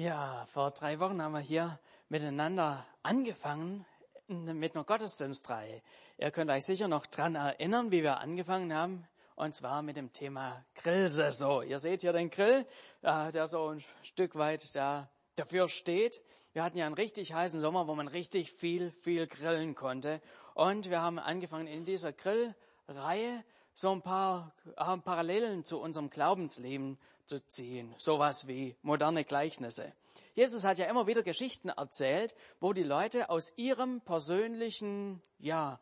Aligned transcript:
Ja, 0.00 0.46
vor 0.52 0.70
drei 0.70 1.00
Wochen 1.00 1.20
haben 1.20 1.32
wir 1.32 1.40
hier 1.40 1.76
miteinander 2.08 2.86
angefangen 3.02 3.84
mit 4.28 4.76
einer 4.76 4.84
Gottesdienstreihe. 4.84 5.82
Ihr 6.18 6.30
könnt 6.30 6.52
euch 6.52 6.64
sicher 6.66 6.86
noch 6.86 7.04
dran 7.06 7.34
erinnern, 7.34 7.90
wie 7.90 8.04
wir 8.04 8.20
angefangen 8.20 8.72
haben. 8.72 9.08
Und 9.34 9.56
zwar 9.56 9.82
mit 9.82 9.96
dem 9.96 10.12
Thema 10.12 10.64
Grillsaison. 10.76 11.66
Ihr 11.66 11.80
seht 11.80 12.02
hier 12.02 12.12
den 12.12 12.30
Grill, 12.30 12.64
äh, 13.02 13.32
der 13.32 13.48
so 13.48 13.70
ein 13.70 13.82
Stück 14.04 14.36
weit 14.36 14.72
da 14.76 15.10
dafür 15.34 15.66
steht. 15.66 16.22
Wir 16.52 16.62
hatten 16.62 16.78
ja 16.78 16.86
einen 16.86 16.94
richtig 16.94 17.32
heißen 17.32 17.60
Sommer, 17.60 17.88
wo 17.88 17.96
man 17.96 18.06
richtig 18.06 18.52
viel, 18.52 18.92
viel 19.02 19.26
grillen 19.26 19.74
konnte. 19.74 20.20
Und 20.54 20.90
wir 20.90 21.02
haben 21.02 21.18
angefangen 21.18 21.66
in 21.66 21.84
dieser 21.84 22.12
Grillreihe 22.12 23.44
so 23.74 23.90
ein 23.90 24.02
paar 24.02 24.54
äh, 24.76 24.96
Parallelen 24.98 25.64
zu 25.64 25.80
unserem 25.80 26.08
Glaubensleben 26.08 26.98
zu 27.28 27.46
ziehen. 27.46 27.94
Sowas 27.98 28.48
wie 28.48 28.76
moderne 28.82 29.24
Gleichnisse. 29.24 29.92
Jesus 30.34 30.64
hat 30.64 30.78
ja 30.78 30.86
immer 30.86 31.06
wieder 31.06 31.22
Geschichten 31.22 31.68
erzählt, 31.68 32.34
wo 32.60 32.72
die 32.72 32.82
Leute 32.82 33.30
aus 33.30 33.52
ihrem 33.56 34.00
persönlichen, 34.00 35.22
ja, 35.38 35.80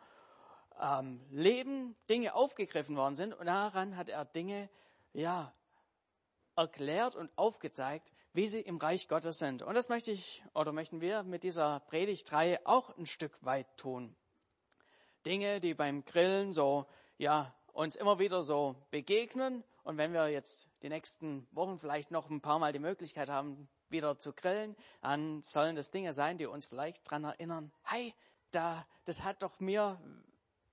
ähm, 0.80 1.24
Leben 1.30 1.96
Dinge 2.08 2.34
aufgegriffen 2.34 2.96
worden 2.96 3.14
sind 3.14 3.32
und 3.32 3.46
daran 3.46 3.96
hat 3.96 4.08
er 4.08 4.24
Dinge, 4.24 4.68
ja, 5.12 5.54
erklärt 6.56 7.16
und 7.16 7.30
aufgezeigt, 7.36 8.12
wie 8.32 8.48
sie 8.48 8.60
im 8.60 8.78
Reich 8.78 9.08
Gottes 9.08 9.38
sind. 9.38 9.62
Und 9.62 9.74
das 9.74 9.88
möchte 9.88 10.10
ich 10.10 10.42
oder 10.54 10.72
möchten 10.72 11.00
wir 11.00 11.22
mit 11.22 11.42
dieser 11.42 11.80
Predigtreihe 11.80 12.60
auch 12.64 12.96
ein 12.96 13.06
Stück 13.06 13.44
weit 13.44 13.76
tun. 13.76 14.14
Dinge, 15.24 15.60
die 15.60 15.74
beim 15.74 16.04
Grillen 16.04 16.52
so, 16.52 16.86
ja, 17.18 17.54
uns 17.72 17.96
immer 17.96 18.18
wieder 18.18 18.42
so 18.42 18.76
begegnen. 18.90 19.64
Und 19.86 19.98
wenn 19.98 20.12
wir 20.12 20.28
jetzt 20.30 20.66
die 20.82 20.88
nächsten 20.88 21.46
Wochen 21.52 21.78
vielleicht 21.78 22.10
noch 22.10 22.28
ein 22.28 22.40
paar 22.40 22.58
Mal 22.58 22.72
die 22.72 22.80
Möglichkeit 22.80 23.30
haben, 23.30 23.68
wieder 23.88 24.18
zu 24.18 24.32
grillen, 24.32 24.74
dann 25.00 25.42
sollen 25.42 25.76
das 25.76 25.92
Dinge 25.92 26.12
sein, 26.12 26.38
die 26.38 26.46
uns 26.46 26.66
vielleicht 26.66 27.06
daran 27.06 27.22
erinnern, 27.22 27.70
hey, 27.84 28.12
da, 28.50 28.84
das 29.04 29.22
hat 29.22 29.44
doch 29.44 29.60
mir 29.60 30.00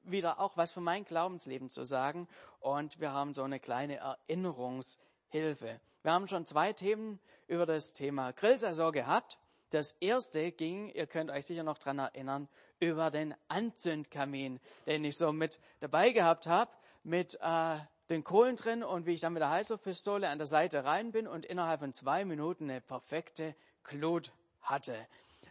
wieder 0.01 0.39
auch 0.39 0.57
was 0.57 0.71
für 0.71 0.81
mein 0.81 1.05
Glaubensleben 1.05 1.69
zu 1.69 1.85
sagen. 1.85 2.27
Und 2.59 2.99
wir 2.99 3.11
haben 3.11 3.35
so 3.35 3.43
eine 3.43 3.59
kleine 3.59 3.97
Erinnerungshilfe. 3.97 5.79
Wir 6.01 6.11
haben 6.11 6.27
schon 6.27 6.47
zwei 6.47 6.73
Themen 6.73 7.19
über 7.45 7.67
das 7.67 7.93
Thema 7.93 8.31
Grillsaison 8.33 8.91
gehabt. 8.91 9.37
Das 9.69 9.91
erste 9.99 10.51
ging, 10.51 10.89
ihr 10.89 11.05
könnt 11.05 11.29
euch 11.29 11.45
sicher 11.45 11.61
noch 11.61 11.77
daran 11.77 11.99
erinnern, 11.99 12.49
über 12.79 13.11
den 13.11 13.35
Anzündkamin, 13.47 14.59
den 14.87 15.05
ich 15.05 15.17
so 15.17 15.31
mit 15.31 15.61
dabei 15.81 16.09
gehabt 16.09 16.47
habe 16.47 16.71
mit 17.03 17.37
äh, 17.41 17.77
den 18.09 18.23
Kohlen 18.23 18.55
drin 18.55 18.83
und 18.83 19.05
wie 19.05 19.13
ich 19.13 19.21
dann 19.21 19.33
mit 19.33 19.41
der 19.41 19.49
Heißluftpistole 19.49 20.27
an 20.27 20.37
der 20.37 20.47
Seite 20.47 20.83
rein 20.83 21.11
bin 21.11 21.27
und 21.27 21.45
innerhalb 21.45 21.79
von 21.79 21.93
zwei 21.93 22.25
Minuten 22.25 22.69
eine 22.69 22.81
perfekte 22.81 23.55
Glut 23.83 24.31
hatte. 24.61 24.95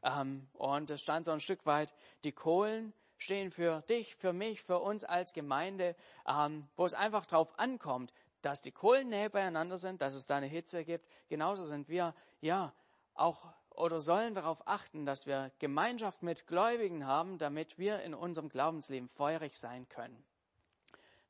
Ähm, 0.03 0.49
und 0.55 0.91
es 0.91 1.01
stand 1.01 1.27
so 1.27 1.33
ein 1.33 1.41
Stück 1.41 1.65
weit, 1.67 1.95
die 2.25 2.33
Kohlen 2.33 2.93
stehen 3.19 3.51
für 3.51 3.83
dich, 3.83 4.17
für 4.17 4.33
mich, 4.33 4.63
für 4.63 4.81
uns 4.81 5.05
als 5.05 5.33
Gemeinde, 5.33 5.95
ähm, 6.27 6.69
wo 6.77 6.85
es 6.85 6.95
einfach 6.95 7.27
drauf 7.27 7.59
ankommt, 7.59 8.13
dass 8.43 8.61
die 8.61 8.73
Kohlen 8.73 9.09
näher 9.09 9.29
beieinander 9.29 9.79
sind, 9.79 10.03
dass 10.03 10.15
es 10.15 10.27
da 10.27 10.37
eine 10.37 10.47
Hitze 10.47 10.85
gibt. 10.85 11.09
Genauso 11.29 11.63
sind 11.63 11.89
wir, 11.89 12.15
ja, 12.41 12.73
auch 13.15 13.47
oder 13.71 14.01
sollen 14.01 14.35
darauf 14.35 14.67
achten, 14.67 15.07
dass 15.07 15.27
wir 15.27 15.51
Gemeinschaft 15.59 16.23
mit 16.23 16.47
Gläubigen 16.47 17.07
haben, 17.07 17.39
damit 17.39 17.79
wir 17.79 18.03
in 18.03 18.13
unserem 18.15 18.49
Glaubensleben 18.49 19.09
feurig 19.09 19.57
sein 19.57 19.89
können. 19.89 20.23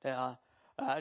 Der, 0.03 0.39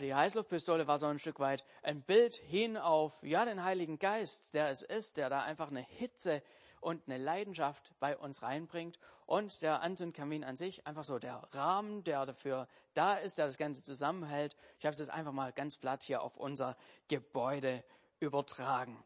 die 0.02 0.14
Heißluftpistole 0.14 0.88
war 0.88 0.98
so 0.98 1.08
ein 1.08 1.20
Stück 1.20 1.40
weit 1.40 1.64
ein 1.82 2.02
Bild 2.02 2.36
hin 2.36 2.78
auf 2.78 3.22
ja 3.24 3.46
den 3.46 3.64
Heiligen 3.64 4.00
Geist, 4.00 4.54
der 4.54 4.70
es 4.70 4.82
ist, 4.82 5.18
der 5.18 5.30
da 5.30 5.44
einfach 5.44 5.70
eine 5.70 5.82
Hitze 5.82 6.44
und 6.82 7.04
eine 7.08 7.18
Leidenschaft 7.18 7.94
bei 8.00 8.18
uns 8.18 8.42
reinbringt 8.42 9.00
und 9.26 9.62
der 9.62 9.82
Anzündkamin 9.82 10.44
an 10.44 10.58
sich 10.58 10.86
einfach 10.88 11.04
so 11.04 11.20
der 11.20 11.48
Rahmen, 11.54 12.04
der 12.04 12.26
dafür 12.26 12.68
da 12.94 13.16
ist, 13.16 13.38
der 13.38 13.46
das 13.46 13.58
Ganze 13.58 13.82
zusammenhält. 13.82 14.56
Ich 14.80 14.86
habe 14.86 14.94
es 14.94 15.00
jetzt 15.00 15.12
einfach 15.12 15.32
mal 15.32 15.54
ganz 15.54 15.78
platt 15.78 16.04
hier 16.04 16.22
auf 16.22 16.38
unser 16.38 16.76
Gebäude 17.08 17.84
übertragen. 18.20 19.02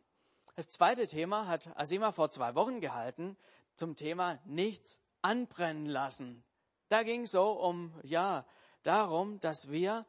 Das 0.55 0.67
zweite 0.67 1.05
Thema 1.05 1.47
hat 1.47 1.69
Asima 1.77 2.11
vor 2.11 2.29
zwei 2.29 2.55
Wochen 2.55 2.79
gehalten 2.79 3.37
zum 3.75 3.95
Thema 3.95 4.39
nichts 4.45 5.01
anbrennen 5.21 5.85
lassen. 5.85 6.43
Da 6.87 7.03
ging 7.03 7.23
es 7.23 7.31
so 7.31 7.51
um, 7.51 7.93
ja, 8.03 8.45
darum, 8.83 9.39
dass 9.41 9.69
wir 9.69 10.05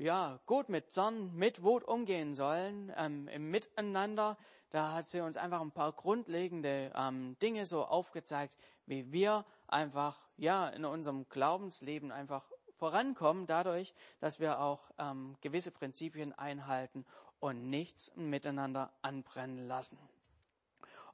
ja 0.00 0.40
gut 0.46 0.68
mit 0.70 0.90
Zorn, 0.90 1.34
mit 1.34 1.62
Wut 1.62 1.84
umgehen 1.84 2.34
sollen 2.34 2.92
ähm, 2.96 3.28
im 3.28 3.50
Miteinander. 3.50 4.38
Da 4.70 4.92
hat 4.92 5.08
sie 5.08 5.20
uns 5.20 5.36
einfach 5.36 5.60
ein 5.60 5.72
paar 5.72 5.92
grundlegende 5.92 6.90
ähm, 6.96 7.36
Dinge 7.42 7.66
so 7.66 7.84
aufgezeigt, 7.84 8.56
wie 8.86 9.12
wir 9.12 9.44
einfach 9.68 10.18
ja 10.36 10.68
in 10.68 10.84
unserem 10.84 11.28
Glaubensleben 11.28 12.12
einfach 12.12 12.44
vorankommen, 12.78 13.46
dadurch, 13.46 13.94
dass 14.20 14.40
wir 14.40 14.60
auch 14.60 14.90
ähm, 14.98 15.36
gewisse 15.42 15.70
Prinzipien 15.70 16.32
einhalten 16.32 17.04
und 17.38 17.68
nichts 17.68 18.16
miteinander 18.16 18.92
anbrennen 19.02 19.68
lassen. 19.68 19.98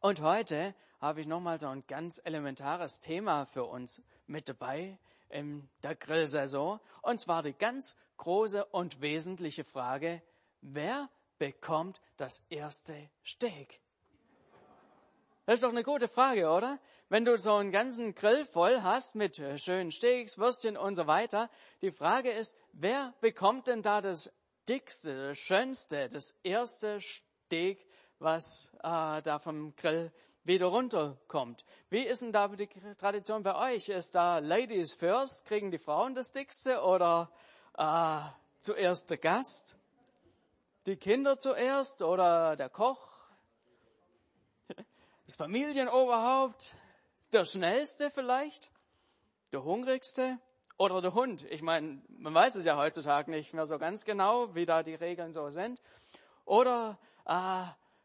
Und 0.01 0.21
heute 0.21 0.75
habe 1.01 1.21
ich 1.21 1.27
nochmal 1.27 1.59
so 1.59 1.67
ein 1.67 1.85
ganz 1.89 2.21
elementares 2.25 3.01
Thema 3.01 3.47
für 3.47 3.65
uns 3.65 4.03
mit 4.29 4.49
dabei, 4.49 4.97
in 5.29 5.69
der 5.83 5.97
Grillsaison. 5.97 6.79
Und 7.03 7.21
zwar 7.21 7.43
die 7.43 7.53
ganz 7.53 7.97
große 8.17 8.65
und 8.67 9.01
wesentliche 9.01 9.65
Frage, 9.65 10.23
wer 10.61 11.09
bekommt 11.39 12.01
das 12.17 12.45
erste 12.49 12.95
Steak? 13.25 13.81
Das 15.47 15.57
ist 15.57 15.63
doch 15.63 15.71
eine 15.71 15.85
gute 15.85 16.09
Frage, 16.09 16.49
oder? 16.51 16.81
Wenn 17.09 17.25
du 17.25 17.39
so 17.39 17.55
einen 17.55 17.71
ganzen 17.71 18.17
Grill 18.17 18.45
voll 18.47 18.83
hast 18.83 19.15
mit 19.15 19.39
äh, 19.39 19.59
schönen 19.59 19.93
Steaks, 19.93 20.39
Würstchen 20.39 20.77
und 20.77 20.97
so 20.97 21.07
weiter, 21.07 21.49
die 21.83 21.93
Frage 21.93 22.33
ist, 22.33 22.57
wer 22.73 23.15
bekommt 23.21 23.69
denn 23.69 23.81
da 23.81 24.01
das 24.01 24.33
dickste, 24.69 25.29
das 25.29 25.39
schönste, 25.39 26.09
das 26.09 26.33
erste 26.43 27.01
Steak, 27.01 27.87
was 28.19 28.73
äh, 28.83 29.23
da 29.23 29.39
vom 29.39 29.77
Grill 29.77 30.13
wieder 30.43 30.67
runterkommt. 30.67 31.65
Wie 31.91 32.03
ist 32.03 32.23
denn 32.23 32.33
da 32.33 32.49
die 32.49 32.69
Tradition 32.99 33.45
bei 33.45 33.75
euch? 33.75 33.89
Ist 33.89 34.17
da 34.17 34.39
Ladies 34.39 34.95
first, 34.95 35.45
kriegen 35.45 35.71
die 35.71 35.79
Frauen 35.79 36.17
das 36.17 36.33
Dickste 36.33 36.83
oder 36.83 37.31
äh, 37.77 38.21
zuerst 38.61 39.11
der 39.11 39.19
Gast? 39.19 39.77
Die 40.87 40.97
Kinder 40.97 41.39
zuerst 41.39 42.03
oder 42.03 42.57
der 42.57 42.69
Koch? 42.69 43.09
Das 45.27 45.35
Familienoberhaupt? 45.35 46.77
Der 47.33 47.45
Schnellste 47.45 48.11
vielleicht? 48.11 48.71
Der 49.53 49.65
Hungrigste? 49.65 50.39
Oder 50.79 51.01
der 51.01 51.15
Hund? 51.15 51.45
Ich 51.51 51.63
meine, 51.63 52.03
man 52.09 52.35
weiß 52.35 52.55
es 52.55 52.65
ja 52.65 52.77
heutzutage 52.77 53.31
nicht 53.31 53.55
mehr 53.55 53.67
so 53.67 53.79
ganz 53.79 54.05
genau, 54.05 54.55
wie 54.55 54.67
da 54.67 54.83
die 54.83 54.95
Regeln 54.95 55.33
so 55.33 55.49
sind. 55.49 55.81
Oder 56.45 56.99
äh, 57.25 57.65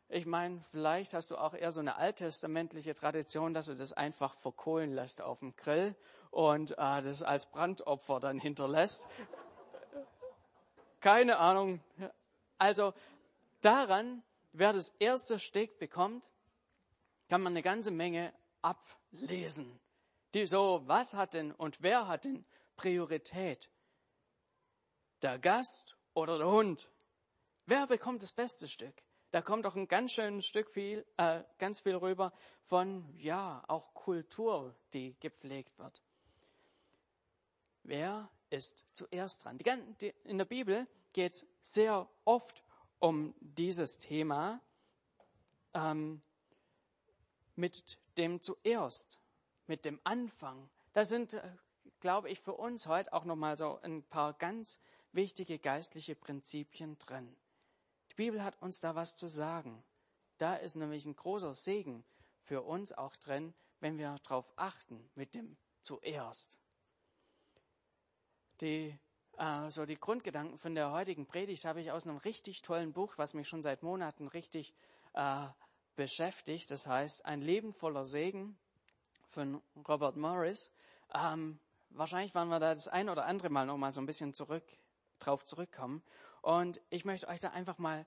ich 0.09 0.25
meine, 0.25 0.63
vielleicht 0.71 1.13
hast 1.13 1.31
du 1.31 1.37
auch 1.37 1.53
eher 1.53 1.71
so 1.71 1.79
eine 1.79 1.97
alttestamentliche 1.97 2.95
Tradition, 2.95 3.53
dass 3.53 3.67
du 3.67 3.75
das 3.75 3.93
einfach 3.93 4.33
verkohlen 4.33 4.93
lässt 4.93 5.21
auf 5.21 5.39
dem 5.39 5.55
Grill 5.55 5.95
und 6.31 6.71
äh, 6.71 7.01
das 7.01 7.23
als 7.23 7.45
Brandopfer 7.45 8.19
dann 8.19 8.39
hinterlässt. 8.39 9.07
Keine 11.01 11.37
Ahnung. 11.37 11.81
Also 12.57 12.93
daran, 13.59 14.23
wer 14.53 14.71
das 14.71 14.95
erste 14.99 15.37
Steak 15.37 15.77
bekommt, 15.77 16.29
kann 17.27 17.41
man 17.41 17.53
eine 17.53 17.61
ganze 17.61 17.91
Menge 17.91 18.33
ablesen. 18.61 19.79
Die 20.33 20.47
so, 20.47 20.81
was 20.85 21.13
hat 21.13 21.33
denn 21.33 21.51
und 21.51 21.81
wer 21.81 22.07
hat 22.07 22.23
denn 22.23 22.45
Priorität? 22.77 23.69
Der 25.21 25.37
Gast 25.37 25.97
oder 26.13 26.37
der 26.37 26.47
Hund? 26.47 26.89
Wer 27.65 27.87
bekommt 27.87 28.23
das 28.23 28.31
beste 28.31 28.69
Stück? 28.69 29.03
da 29.31 29.41
kommt 29.41 29.65
doch 29.65 29.75
ein 29.75 29.87
ganz 29.87 30.11
schönes 30.11 30.45
Stück 30.45 30.69
viel, 30.69 31.05
äh, 31.17 31.43
ganz 31.57 31.79
viel 31.79 31.95
rüber 31.95 32.33
von, 32.65 33.05
ja, 33.17 33.63
auch 33.67 33.93
Kultur, 33.93 34.75
die 34.93 35.15
gepflegt 35.19 35.77
wird. 35.79 36.01
Wer 37.83 38.29
ist 38.51 38.85
zuerst 38.93 39.43
dran? 39.45 39.57
In 40.23 40.37
der 40.37 40.45
Bibel 40.45 40.87
geht 41.13 41.33
es 41.33 41.47
sehr 41.61 42.07
oft 42.25 42.63
um 42.99 43.33
dieses 43.39 43.97
Thema 43.97 44.61
ähm, 45.73 46.21
mit 47.55 47.97
dem 48.17 48.41
zuerst, 48.41 49.19
mit 49.67 49.85
dem 49.85 49.99
Anfang. 50.03 50.69
Da 50.93 51.05
sind, 51.05 51.33
äh, 51.33 51.41
glaube 51.99 52.29
ich, 52.29 52.39
für 52.39 52.53
uns 52.53 52.87
heute 52.87 53.13
auch 53.13 53.25
nochmal 53.25 53.57
so 53.57 53.79
ein 53.81 54.03
paar 54.03 54.33
ganz 54.33 54.79
wichtige 55.13 55.59
geistliche 55.59 56.15
Prinzipien 56.15 56.97
drin. 56.99 57.35
Die 58.11 58.15
Bibel 58.15 58.43
hat 58.43 58.61
uns 58.61 58.79
da 58.79 58.95
was 58.95 59.15
zu 59.15 59.27
sagen. 59.27 59.83
Da 60.37 60.55
ist 60.55 60.75
nämlich 60.75 61.05
ein 61.05 61.15
großer 61.15 61.53
Segen 61.53 62.03
für 62.43 62.61
uns 62.61 62.91
auch 62.93 63.15
drin, 63.15 63.53
wenn 63.79 63.97
wir 63.97 64.15
darauf 64.23 64.51
achten 64.55 65.09
mit 65.15 65.35
dem 65.35 65.57
zuerst. 65.81 66.57
Die, 68.61 68.95
äh, 69.37 69.69
so 69.69 69.85
die 69.85 69.99
Grundgedanken 69.99 70.57
von 70.57 70.75
der 70.75 70.91
heutigen 70.91 71.25
Predigt 71.25 71.65
habe 71.65 71.81
ich 71.81 71.91
aus 71.91 72.07
einem 72.07 72.17
richtig 72.17 72.61
tollen 72.61 72.93
Buch, 72.93 73.13
was 73.17 73.33
mich 73.33 73.47
schon 73.47 73.63
seit 73.63 73.81
Monaten 73.81 74.27
richtig 74.27 74.73
äh, 75.13 75.47
beschäftigt. 75.95 76.69
Das 76.69 76.85
heißt, 76.85 77.25
ein 77.25 77.41
Leben 77.41 77.73
voller 77.73 78.05
Segen 78.05 78.57
von 79.29 79.61
Robert 79.87 80.15
Morris. 80.15 80.71
Ähm, 81.13 81.59
wahrscheinlich 81.89 82.35
werden 82.35 82.49
wir 82.49 82.59
da 82.59 82.73
das 82.73 82.87
ein 82.87 83.09
oder 83.09 83.25
andere 83.25 83.49
Mal 83.49 83.65
noch 83.65 83.77
mal 83.77 83.91
so 83.91 83.99
ein 83.99 84.05
bisschen 84.05 84.33
zurück, 84.33 84.63
drauf 85.19 85.43
zurückkommen. 85.43 86.03
Und 86.41 86.79
ich 86.89 87.03
möchte 87.03 87.27
euch 87.27 87.39
da 87.39 87.49
einfach 87.49 87.79
mal 87.79 88.05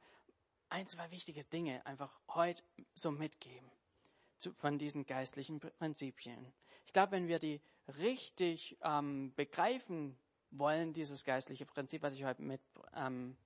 ein, 0.69 0.87
zwei 0.87 1.11
wichtige 1.11 1.45
Dinge 1.45 1.85
einfach 1.85 2.11
heute 2.29 2.63
so 2.95 3.11
mitgeben 3.11 3.71
zu, 4.39 4.53
von 4.55 4.79
diesen 4.79 5.05
geistlichen 5.05 5.61
Prinzipien. 5.61 6.53
Ich 6.87 6.93
glaube, 6.93 7.13
wenn 7.13 7.29
wir 7.29 7.39
die 7.39 7.61
richtig 7.99 8.79
ähm, 8.83 9.33
begreifen 9.35 10.17
wollen, 10.59 10.93
dieses 10.93 11.25
geistliche 11.25 11.67
Prinzip, 11.67 12.03
was 12.03 12.15
ich 12.15 12.25
heute 12.25 12.43
mit 12.43 12.61
ähm, 12.95 13.37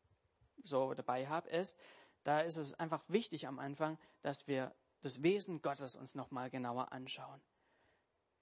so 0.62 0.94
dabei 0.94 1.26
habe, 1.26 1.48
ist, 1.50 1.78
da 2.24 2.40
ist 2.40 2.56
es 2.56 2.74
einfach 2.74 3.02
wichtig 3.08 3.46
am 3.46 3.58
Anfang, 3.58 3.98
dass 4.22 4.46
wir 4.46 4.74
das 5.02 5.22
Wesen 5.22 5.62
Gottes 5.62 5.96
uns 5.96 6.14
nochmal 6.14 6.50
genauer 6.50 6.92
anschauen. 6.92 7.40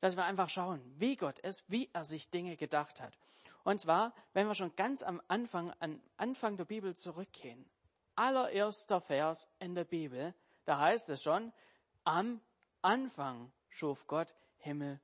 Dass 0.01 0.17
wir 0.17 0.25
einfach 0.25 0.49
schauen, 0.49 0.81
wie 0.99 1.17
Gott 1.17 1.39
ist, 1.39 1.65
wie 1.69 1.89
er 1.93 2.05
sich 2.05 2.31
Dinge 2.31 2.57
gedacht 2.57 3.01
hat. 3.01 3.19
Und 3.65 3.81
zwar, 3.81 4.15
wenn 4.33 4.47
wir 4.47 4.55
schon 4.55 4.75
ganz 4.77 5.03
am 5.03 5.21
Anfang, 5.29 5.73
an 5.81 6.01
Anfang 6.17 6.57
der 6.57 6.65
Bibel 6.65 6.95
zurückgehen. 6.95 7.69
Allererster 8.15 9.01
Vers 9.01 9.49
in 9.59 9.75
der 9.75 9.85
Bibel, 9.85 10.35
da 10.65 10.81
heißt 10.81 11.09
es 11.11 11.23
schon, 11.23 11.53
am 12.05 12.41
Anfang 12.83 13.53
schuf 13.69 14.07
Gott 14.07 14.35
Himmel 14.59 15.01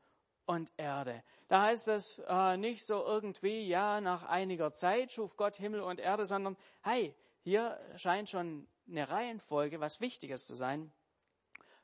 und 0.47 0.73
Erde. 0.77 1.23
Da 1.49 1.62
heißt 1.62 1.89
es 1.89 2.19
äh, 2.27 2.56
nicht 2.56 2.87
so 2.87 3.05
irgendwie, 3.05 3.67
ja, 3.67 4.00
nach 4.00 4.25
einiger 4.25 4.73
Zeit 4.73 5.12
schuf 5.12 5.37
Gott 5.37 5.56
Himmel 5.56 5.81
und 5.81 6.00
Erde, 6.00 6.27
sondern, 6.27 6.56
hey, 6.83 7.15
hier 7.43 7.79
scheint 7.97 8.31
schon 8.31 8.67
eine 8.89 9.09
Reihenfolge, 9.09 9.81
was 9.81 10.00
Wichtiges 10.00 10.44
zu 10.47 10.55
sein. 10.55 10.93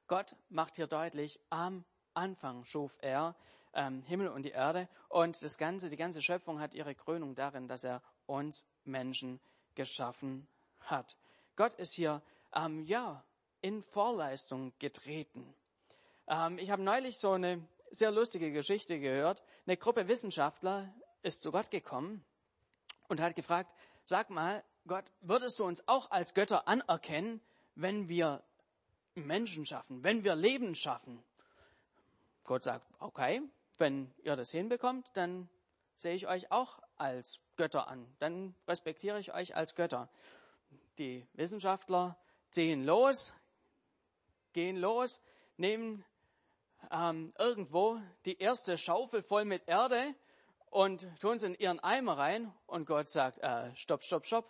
Gott 0.06 0.37
macht 0.49 0.76
hier 0.76 0.87
deutlich, 0.87 1.40
am 1.50 1.84
Anfang 2.14 2.64
schuf 2.64 2.96
er 3.00 3.37
ähm, 3.75 4.02
Himmel 4.02 4.28
und 4.28 4.43
die 4.43 4.50
Erde 4.50 4.88
und 5.08 5.40
das 5.43 5.58
ganze, 5.58 5.90
die 5.90 5.96
ganze 5.96 6.22
Schöpfung 6.22 6.60
hat 6.60 6.75
ihre 6.75 6.94
Krönung 6.94 7.34
darin, 7.34 7.69
dass 7.69 7.84
er 7.84 8.02
uns 8.26 8.66
Menschen 8.84 9.40
geschaffen 9.75 10.49
hat. 10.81 11.16
Gott 11.56 11.75
ist 11.75 11.93
hier, 11.93 12.22
ähm, 12.55 12.82
ja, 12.84 13.22
in 13.60 13.82
Vorleistung 13.82 14.72
getreten. 14.78 15.55
Ähm, 16.26 16.58
ich 16.58 16.70
habe 16.70 16.82
neulich 16.82 17.19
so 17.19 17.32
eine 17.32 17.62
sehr 17.90 18.11
lustige 18.11 18.52
Geschichte 18.52 18.99
gehört. 18.99 19.43
Eine 19.67 19.76
Gruppe 19.76 20.08
Wissenschaftler 20.08 20.93
ist 21.23 21.43
zu 21.43 21.52
Gott 21.52 21.70
gekommen 21.70 22.25
und 23.08 23.20
hat 23.20 23.37
gefragt, 23.37 23.75
sag 24.05 24.31
mal, 24.31 24.64
Gott, 24.87 25.05
würdest 25.20 25.58
du 25.58 25.64
uns 25.64 25.87
auch 25.87 26.11
als 26.11 26.35
Götter 26.35 26.67
anerkennen, 26.67 27.40
wenn 27.75 28.08
wir 28.08 28.43
Menschen 29.14 29.67
schaffen, 29.67 30.02
wenn 30.02 30.25
wir 30.25 30.35
Leben 30.35 30.75
schaffen? 30.75 31.23
Gott 32.44 32.64
sagt, 32.64 32.87
okay, 32.99 33.43
wenn 33.76 34.12
ihr 34.23 34.37
das 34.37 34.50
hinbekommt, 34.50 35.11
dann 35.14 35.49
sehe 35.96 36.14
ich 36.14 36.26
euch 36.29 36.50
auch 36.50 36.79
als 36.96 37.41
Götter 37.56 37.88
an. 37.88 38.06
Dann 38.19 38.55
respektiere 38.67 39.20
ich 39.20 39.34
euch 39.34 39.55
als 39.55 39.75
Götter. 39.75 40.08
Die 40.99 41.26
Wissenschaftler 41.34 42.17
ziehen 42.50 42.84
los, 42.84 43.32
gehen 44.52 44.76
los, 44.76 45.23
nehmen 45.56 46.05
ähm, 46.90 47.32
irgendwo 47.38 48.00
die 48.25 48.38
erste 48.38 48.78
Schaufel 48.78 49.22
voll 49.22 49.44
mit 49.44 49.66
Erde 49.66 50.14
und 50.70 51.06
tun 51.20 51.36
es 51.36 51.42
in 51.42 51.54
ihren 51.54 51.80
Eimer 51.80 52.19
rein 52.19 52.52
und 52.66 52.86
Gott 52.86 53.08
sagt, 53.08 53.38
äh, 53.38 53.75
stopp, 53.75 54.04
stopp, 54.04 54.26
stopp, 54.26 54.48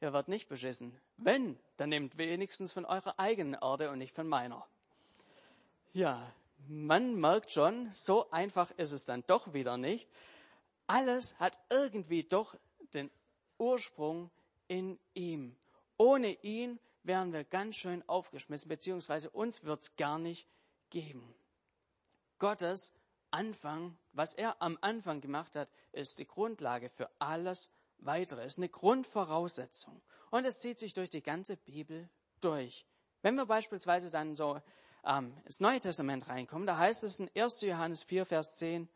ihr 0.00 0.12
wird 0.12 0.28
nicht 0.28 0.48
beschissen. 0.48 0.98
Wenn, 1.16 1.58
dann 1.76 1.88
nehmt 1.90 2.16
wenigstens 2.18 2.72
von 2.72 2.84
eurer 2.84 3.18
eigenen 3.18 3.54
Erde 3.60 3.90
und 3.90 3.98
nicht 3.98 4.14
von 4.14 4.28
meiner. 4.28 4.66
Ja, 5.92 6.32
man 6.66 7.14
merkt 7.14 7.50
schon, 7.50 7.90
so 7.92 8.30
einfach 8.30 8.70
ist 8.72 8.92
es 8.92 9.04
dann 9.04 9.24
doch 9.26 9.52
wieder 9.52 9.76
nicht. 9.76 10.08
Alles 10.86 11.38
hat 11.38 11.58
irgendwie 11.70 12.24
doch 12.24 12.56
den 12.94 13.10
Ursprung 13.58 14.30
in 14.68 14.98
ihm. 15.14 15.56
Ohne 15.96 16.32
ihn 16.42 16.78
wären 17.02 17.32
wir 17.32 17.44
ganz 17.44 17.76
schön 17.76 18.06
aufgeschmissen, 18.08 18.68
beziehungsweise 18.68 19.30
uns 19.30 19.64
wird's 19.64 19.96
gar 19.96 20.18
nicht 20.18 20.46
geben. 20.90 21.34
Gottes 22.38 22.92
Anfang, 23.30 23.98
was 24.12 24.34
er 24.34 24.60
am 24.62 24.78
Anfang 24.80 25.20
gemacht 25.20 25.56
hat, 25.56 25.68
ist 25.92 26.18
die 26.18 26.26
Grundlage 26.26 26.88
für 26.88 27.10
alles 27.18 27.70
weitere, 27.98 28.44
ist 28.44 28.58
eine 28.58 28.68
Grundvoraussetzung. 28.68 30.00
Und 30.30 30.44
es 30.44 30.60
zieht 30.60 30.78
sich 30.78 30.94
durch 30.94 31.10
die 31.10 31.22
ganze 31.22 31.56
Bibel 31.56 32.08
durch. 32.40 32.86
Wenn 33.22 33.34
wir 33.34 33.46
beispielsweise 33.46 34.10
dann 34.10 34.36
so 34.36 34.60
ähm, 35.04 35.36
ins 35.44 35.60
Neue 35.60 35.80
Testament 35.80 36.28
reinkommen, 36.28 36.66
da 36.66 36.78
heißt 36.78 37.02
es 37.04 37.20
in 37.20 37.30
1. 37.34 37.62
Johannes 37.62 38.04
4, 38.04 38.24
Vers 38.24 38.56
10, 38.56 38.88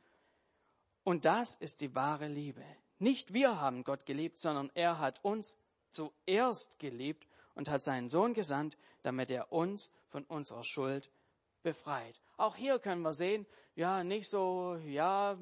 und 1.04 1.24
das 1.24 1.56
ist 1.56 1.80
die 1.80 1.94
wahre 1.94 2.28
Liebe. 2.28 2.64
Nicht 2.98 3.34
wir 3.34 3.60
haben 3.60 3.82
Gott 3.82 4.06
geliebt, 4.06 4.38
sondern 4.38 4.70
er 4.74 4.98
hat 5.00 5.24
uns 5.24 5.58
zuerst 5.90 6.78
geliebt 6.78 7.26
und 7.54 7.68
hat 7.68 7.82
seinen 7.82 8.08
Sohn 8.08 8.34
gesandt, 8.34 8.78
damit 9.02 9.30
er 9.30 9.52
uns 9.52 9.90
von 10.08 10.24
unserer 10.24 10.62
Schuld 10.62 11.10
befreit. 11.62 12.20
Auch 12.42 12.56
hier 12.56 12.80
können 12.80 13.02
wir 13.02 13.12
sehen, 13.12 13.46
ja, 13.76 14.02
nicht 14.02 14.28
so, 14.28 14.74
ja, 14.84 15.38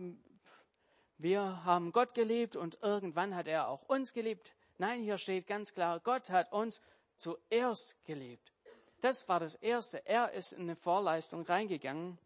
wir 1.16 1.64
haben 1.64 1.92
Gott 1.92 2.12
geliebt 2.12 2.56
und 2.56 2.76
irgendwann 2.82 3.34
hat 3.34 3.48
er 3.48 3.68
auch 3.68 3.84
uns 3.84 4.12
geliebt. 4.12 4.52
Nein, 4.76 5.02
hier 5.02 5.16
steht 5.16 5.46
ganz 5.46 5.72
klar, 5.72 6.00
Gott 6.00 6.28
hat 6.28 6.52
uns 6.52 6.82
zuerst 7.16 8.04
geliebt. 8.04 8.52
Das 9.00 9.30
war 9.30 9.40
das 9.40 9.54
Erste. 9.54 10.06
Er 10.06 10.32
ist 10.32 10.52
in 10.52 10.64
eine 10.64 10.76
Vorleistung 10.76 11.46
reingegangen, 11.46 12.18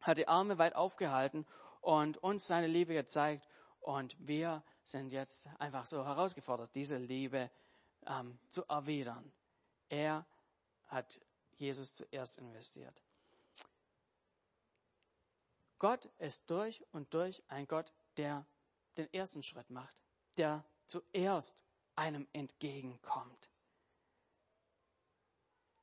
hat 0.00 0.16
die 0.16 0.28
Arme 0.28 0.56
weit 0.56 0.76
aufgehalten 0.76 1.46
und 1.82 2.16
uns 2.16 2.46
seine 2.46 2.68
Liebe 2.68 2.94
gezeigt. 2.94 3.46
Und 3.80 4.16
wir 4.18 4.62
sind 4.86 5.12
jetzt 5.12 5.46
einfach 5.58 5.84
so 5.84 6.06
herausgefordert, 6.06 6.74
diese 6.74 6.96
Liebe 6.96 7.50
ähm, 8.06 8.38
zu 8.48 8.64
erwidern. 8.66 9.30
Er 9.90 10.24
hat 10.86 11.20
Jesus 11.58 11.94
zuerst 11.94 12.38
investiert. 12.38 13.05
Gott 15.78 16.06
ist 16.18 16.50
durch 16.50 16.84
und 16.92 17.12
durch 17.12 17.42
ein 17.48 17.66
Gott, 17.66 17.92
der 18.16 18.46
den 18.96 19.12
ersten 19.12 19.42
Schritt 19.42 19.70
macht, 19.70 19.96
der 20.36 20.64
zuerst 20.86 21.64
einem 21.94 22.26
entgegenkommt. 22.32 23.50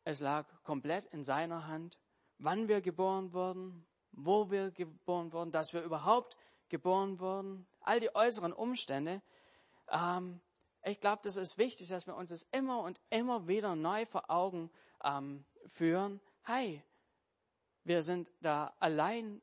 Es 0.04 0.20
lag 0.20 0.48
komplett 0.64 1.06
in 1.06 1.24
seiner 1.24 1.68
Hand, 1.68 2.00
wann 2.38 2.68
wir 2.68 2.82
geboren 2.82 3.34
wurden, 3.34 3.86
wo 4.12 4.52
wir 4.52 4.72
geboren 4.72 5.32
wurden, 5.32 5.52
dass 5.52 5.74
wir 5.74 5.82
überhaupt 5.82 6.36
geboren 6.70 7.20
wurden, 7.20 7.68
all 7.82 8.00
die 8.00 8.14
äußeren 8.14 8.54
Umstände. 8.54 9.22
Ähm, 9.90 10.42
ich 10.84 11.00
glaube, 11.00 11.22
das 11.24 11.38
ist 11.38 11.58
wichtig, 11.58 11.90
dass 11.90 12.08
wir 12.08 12.16
uns 12.16 12.32
das 12.32 12.44
immer 12.52 12.82
und 12.82 13.00
immer 13.10 13.48
wieder 13.48 13.76
neu 13.76 14.06
vor 14.06 14.30
Augen 14.30 14.70
ähm, 15.04 15.46
führen. 15.68 16.20
Hey, 16.44 16.84
wir 17.84 18.02
sind 18.02 18.30
da 18.42 18.74
allein 18.80 19.42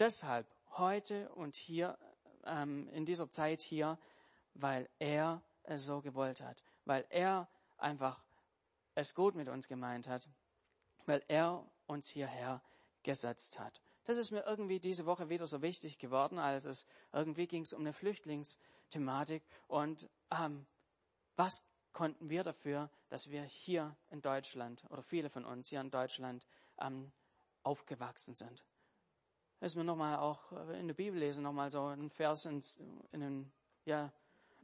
deshalb 0.00 0.46
heute 0.78 1.28
und 1.34 1.56
hier 1.56 1.98
ähm, 2.44 2.88
in 2.88 3.04
dieser 3.04 3.30
Zeit 3.30 3.60
hier, 3.60 3.98
weil 4.54 4.88
er 4.98 5.42
es 5.64 5.84
so 5.84 6.00
gewollt 6.00 6.40
hat, 6.40 6.62
weil 6.84 7.06
er 7.10 7.48
einfach 7.76 8.24
es 8.94 9.14
gut 9.14 9.34
mit 9.34 9.48
uns 9.48 9.68
gemeint 9.68 10.08
hat, 10.08 10.28
weil 11.06 11.22
er 11.28 11.64
uns 11.86 12.08
hierher 12.08 12.62
gesetzt 13.02 13.58
hat. 13.58 13.80
Das 14.04 14.16
ist 14.16 14.30
mir 14.30 14.44
irgendwie 14.46 14.80
diese 14.80 15.06
Woche 15.06 15.28
wieder 15.28 15.46
so 15.46 15.62
wichtig 15.62 15.98
geworden, 15.98 16.38
als 16.38 16.64
es 16.64 16.86
irgendwie 17.12 17.46
ging 17.46 17.62
es 17.62 17.72
um 17.72 17.82
eine 17.82 17.92
Flüchtlingsthematik 17.92 19.44
und 19.68 20.08
ähm, 20.30 20.66
was 21.36 21.64
konnten 21.92 22.30
wir 22.30 22.44
dafür, 22.44 22.90
dass 23.08 23.30
wir 23.30 23.42
hier 23.42 23.96
in 24.10 24.22
Deutschland 24.22 24.84
oder 24.90 25.02
viele 25.02 25.30
von 25.30 25.44
uns 25.44 25.68
hier 25.68 25.80
in 25.80 25.90
Deutschland 25.90 26.46
ähm, 26.80 27.12
aufgewachsen 27.62 28.34
sind. 28.34 28.64
Ist 29.60 29.76
mir 29.76 29.84
nochmal 29.84 30.16
auch 30.16 30.52
in 30.72 30.86
der 30.86 30.94
Bibel 30.94 31.18
lesen, 31.18 31.44
nochmal 31.44 31.70
so 31.70 31.84
ein 31.84 32.08
Vers 32.08 32.46
ins, 32.46 32.80
in 33.12 33.20
den, 33.20 33.52
ja, 33.84 34.10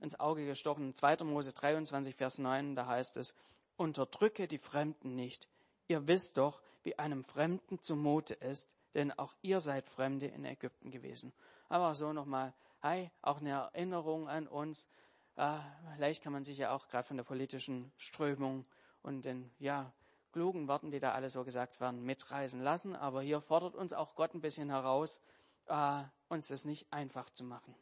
ins 0.00 0.19
Auge 0.19 0.47
gestochen. 0.47 0.95
2. 0.95 1.25
Mose 1.25 1.53
23, 1.53 2.15
Vers 2.15 2.38
9, 2.38 2.75
da 2.75 2.87
heißt 2.87 3.17
es, 3.19 3.37
unterdrücke 3.76 4.49
die 4.49 4.59
Fremden 4.59 5.15
nicht. 5.15 5.49
Ihr 5.88 6.07
wisst 6.07 6.38
doch, 6.38 6.62
wie 6.83 6.99
einem 6.99 7.25
Fremden 7.25 7.83
zumute 7.83 8.35
ist, 8.35 8.75
denn 8.95 9.12
auch 9.12 9.35
ihr 9.43 9.61
seid 9.61 9.87
Fremde 9.87 10.26
in 10.26 10.45
Ägypten 10.45 10.91
gewesen. 10.91 11.33
Aber 11.69 11.95
so 11.95 12.12
nochmal, 12.12 12.55
hey, 12.81 13.11
auch 13.23 13.41
eine 13.41 13.50
Erinnerung 13.50 14.29
an 14.29 14.49
uns, 14.49 14.88
äh, 15.37 15.59
vielleicht 15.95 16.23
kann 16.23 16.33
man 16.33 16.45
sich 16.45 16.59
ja 16.59 16.75
auch 16.75 16.88
gerade 16.88 17.07
von 17.07 17.17
der 17.19 17.25
politischen 17.25 17.93
Strömung 17.97 18.65
und 19.03 19.25
den 19.25 19.50
ja, 19.59 19.93
klugen 20.37 20.69
Worten, 20.69 20.90
die 20.90 21.00
da 21.00 21.12
alle 21.12 21.31
so 21.31 21.45
gesagt 21.45 21.81
werden, 21.81 22.05
mitreisen 22.05 22.61
lassen. 22.61 22.95
Aber 22.95 23.23
hier 23.23 23.40
fordert 23.40 23.75
uns 23.75 23.95
auch 23.95 24.14
Gott 24.16 24.35
ein 24.35 24.43
bisschen 24.43 24.69
heraus, 24.69 25.19
äh, 25.64 26.02
uns 26.28 26.49
das 26.49 26.66
nicht 26.66 26.93
einfach 26.93 27.31
zu 27.31 27.43
machen. 27.43 27.75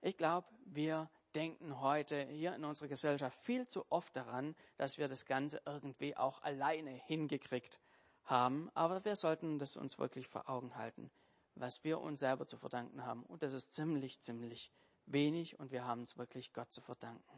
Ich 0.00 0.16
glaube, 0.16 0.46
wir 0.64 1.10
denken 1.34 1.80
heute 1.80 2.24
hier 2.26 2.54
in 2.54 2.64
unserer 2.64 2.86
Gesellschaft 2.86 3.36
viel 3.42 3.66
zu 3.66 3.84
oft 3.90 4.14
daran, 4.14 4.54
dass 4.76 4.96
wir 4.96 5.08
das 5.08 5.26
Ganze 5.26 5.60
irgendwie 5.66 6.16
auch 6.16 6.40
alleine 6.42 6.90
hingekriegt 6.90 7.80
haben. 8.22 8.70
Aber 8.74 9.04
wir 9.04 9.16
sollten 9.16 9.58
das 9.58 9.76
uns 9.76 9.98
wirklich 9.98 10.28
vor 10.28 10.48
Augen 10.48 10.76
halten, 10.76 11.10
was 11.56 11.82
wir 11.82 12.00
uns 12.00 12.20
selber 12.20 12.46
zu 12.46 12.58
verdanken 12.58 13.04
haben. 13.04 13.24
Und 13.24 13.42
das 13.42 13.54
ist 13.54 13.74
ziemlich, 13.74 14.20
ziemlich 14.20 14.70
wenig 15.06 15.58
und 15.58 15.72
wir 15.72 15.84
haben 15.84 16.02
es 16.02 16.16
wirklich 16.16 16.52
Gott 16.52 16.72
zu 16.72 16.80
verdanken. 16.80 17.35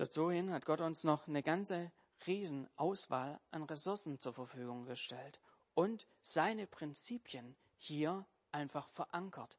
Dazu 0.00 0.30
hin 0.30 0.50
hat 0.50 0.64
Gott 0.64 0.80
uns 0.80 1.04
noch 1.04 1.28
eine 1.28 1.42
ganze 1.42 1.92
Riesenauswahl 2.26 3.38
an 3.50 3.64
Ressourcen 3.64 4.18
zur 4.18 4.32
Verfügung 4.32 4.86
gestellt 4.86 5.38
und 5.74 6.06
seine 6.22 6.66
Prinzipien 6.66 7.54
hier 7.76 8.24
einfach 8.50 8.88
verankert. 8.88 9.58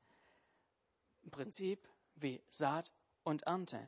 Ein 1.23 1.29
Prinzip 1.29 1.87
wie 2.15 2.41
Saat 2.49 2.91
und 3.21 3.43
Ernte. 3.43 3.87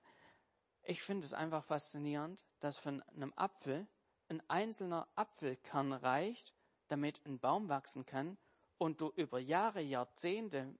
Ich 0.83 1.01
finde 1.01 1.25
es 1.25 1.33
einfach 1.33 1.65
faszinierend, 1.65 2.45
dass 2.60 2.77
von 2.77 3.01
einem 3.01 3.33
Apfel 3.36 3.88
ein 4.29 4.48
einzelner 4.48 5.07
Apfelkern 5.15 5.91
reicht, 5.91 6.53
damit 6.88 7.25
ein 7.25 7.39
Baum 7.39 7.67
wachsen 7.67 8.05
kann 8.05 8.38
und 8.77 9.01
du 9.01 9.12
über 9.15 9.39
Jahre, 9.39 9.81
Jahrzehnte 9.81 10.75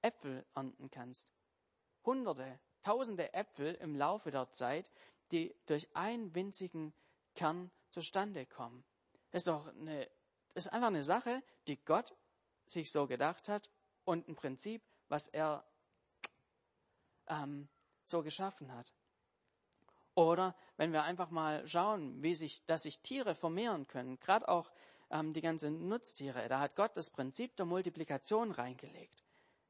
Äpfel 0.00 0.46
ernten 0.54 0.90
kannst. 0.90 1.34
Hunderte, 2.02 2.58
tausende 2.82 3.32
Äpfel 3.34 3.74
im 3.74 3.94
Laufe 3.94 4.30
der 4.30 4.50
Zeit, 4.50 4.90
die 5.30 5.54
durch 5.66 5.88
einen 5.94 6.34
winzigen 6.34 6.92
Kern 7.34 7.70
zustande 7.90 8.46
kommen. 8.46 8.84
Ist 9.32 9.46
doch 9.46 9.66
eine, 9.66 10.08
ist 10.54 10.72
einfach 10.72 10.88
eine 10.88 11.04
Sache, 11.04 11.42
die 11.66 11.82
Gott 11.84 12.14
sich 12.66 12.90
so 12.90 13.06
gedacht 13.06 13.48
hat 13.48 13.70
und 14.04 14.28
ein 14.28 14.34
Prinzip, 14.34 14.82
was 15.08 15.28
er 15.28 15.64
ähm, 17.28 17.68
so 18.04 18.22
geschaffen 18.22 18.72
hat. 18.74 18.92
Oder 20.14 20.54
wenn 20.76 20.92
wir 20.92 21.04
einfach 21.04 21.30
mal 21.30 21.66
schauen, 21.66 22.22
wie 22.22 22.34
sich, 22.34 22.64
dass 22.66 22.82
sich 22.82 23.00
Tiere 23.00 23.34
vermehren 23.34 23.86
können, 23.86 24.20
gerade 24.20 24.48
auch 24.48 24.70
ähm, 25.10 25.32
die 25.32 25.40
ganzen 25.40 25.88
Nutztiere, 25.88 26.48
da 26.48 26.60
hat 26.60 26.76
Gott 26.76 26.96
das 26.96 27.10
Prinzip 27.10 27.56
der 27.56 27.66
Multiplikation 27.66 28.50
reingelegt. 28.50 29.22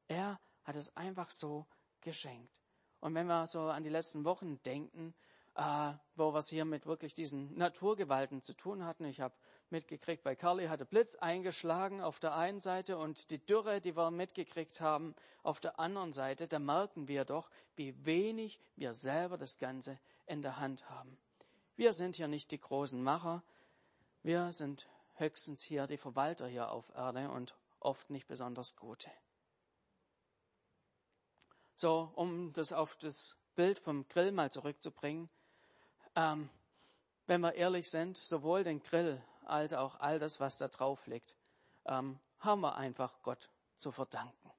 Er 0.07 0.39
hat 0.63 0.75
es 0.75 0.95
einfach 0.97 1.29
so 1.29 1.65
geschenkt. 2.01 2.62
Und 3.03 3.15
wenn 3.15 3.27
wir 3.27 3.47
so 3.47 3.63
an 3.63 3.83
die 3.83 3.89
letzten 3.89 4.23
Wochen 4.23 4.63
denken, 4.63 5.13
äh, 5.55 5.91
wo 6.15 6.33
wir 6.33 6.39
es 6.39 6.47
hier 6.47 6.63
mit 6.63 6.85
wirklich 6.85 7.13
diesen 7.13 7.53
Naturgewalten 7.57 8.41
zu 8.43 8.53
tun 8.53 8.85
hatten, 8.85 9.03
ich 9.03 9.19
habe 9.19 9.35
mitgekriegt, 9.69 10.23
bei 10.23 10.37
Carly 10.37 10.67
hatte 10.67 10.85
Blitz 10.85 11.17
eingeschlagen 11.17 11.99
auf 11.99 12.21
der 12.21 12.33
einen 12.33 12.61
Seite 12.61 12.97
und 12.97 13.29
die 13.29 13.45
Dürre, 13.45 13.81
die 13.81 13.97
wir 13.97 14.09
mitgekriegt 14.09 14.79
haben, 14.79 15.15
auf 15.41 15.59
der 15.59 15.81
anderen 15.81 16.13
Seite, 16.13 16.47
da 16.47 16.59
merken 16.59 17.09
wir 17.09 17.25
doch, 17.25 17.49
wie 17.75 17.93
wenig 18.05 18.61
wir 18.77 18.93
selber 18.93 19.37
das 19.37 19.57
Ganze 19.57 19.99
in 20.25 20.41
der 20.41 20.61
Hand 20.61 20.89
haben. 20.89 21.17
Wir 21.75 21.91
sind 21.91 22.15
hier 22.15 22.29
nicht 22.29 22.51
die 22.51 22.61
großen 22.61 23.03
Macher, 23.03 23.43
wir 24.21 24.53
sind 24.53 24.87
höchstens 25.15 25.61
hier 25.61 25.87
die 25.87 25.97
Verwalter 25.97 26.47
hier 26.47 26.71
auf 26.71 26.89
Erde 26.95 27.29
und 27.29 27.53
oft 27.81 28.09
nicht 28.09 28.27
besonders 28.27 28.77
gute. 28.77 29.11
So, 31.75 32.11
um 32.15 32.53
das 32.53 32.71
auf 32.73 32.95
das 32.97 33.37
Bild 33.55 33.79
vom 33.79 34.07
Grill 34.07 34.31
mal 34.31 34.51
zurückzubringen, 34.51 35.29
ähm, 36.15 36.49
wenn 37.27 37.41
wir 37.41 37.55
ehrlich 37.55 37.89
sind, 37.89 38.17
sowohl 38.17 38.63
den 38.63 38.81
Grill 38.81 39.21
als 39.45 39.73
auch 39.73 39.99
all 39.99 40.19
das, 40.19 40.39
was 40.39 40.57
da 40.57 40.67
drauf 40.67 41.07
liegt, 41.07 41.35
ähm, 41.85 42.19
haben 42.39 42.61
wir 42.61 42.75
einfach 42.75 43.21
Gott 43.23 43.49
zu 43.77 43.91
verdanken. 43.91 44.51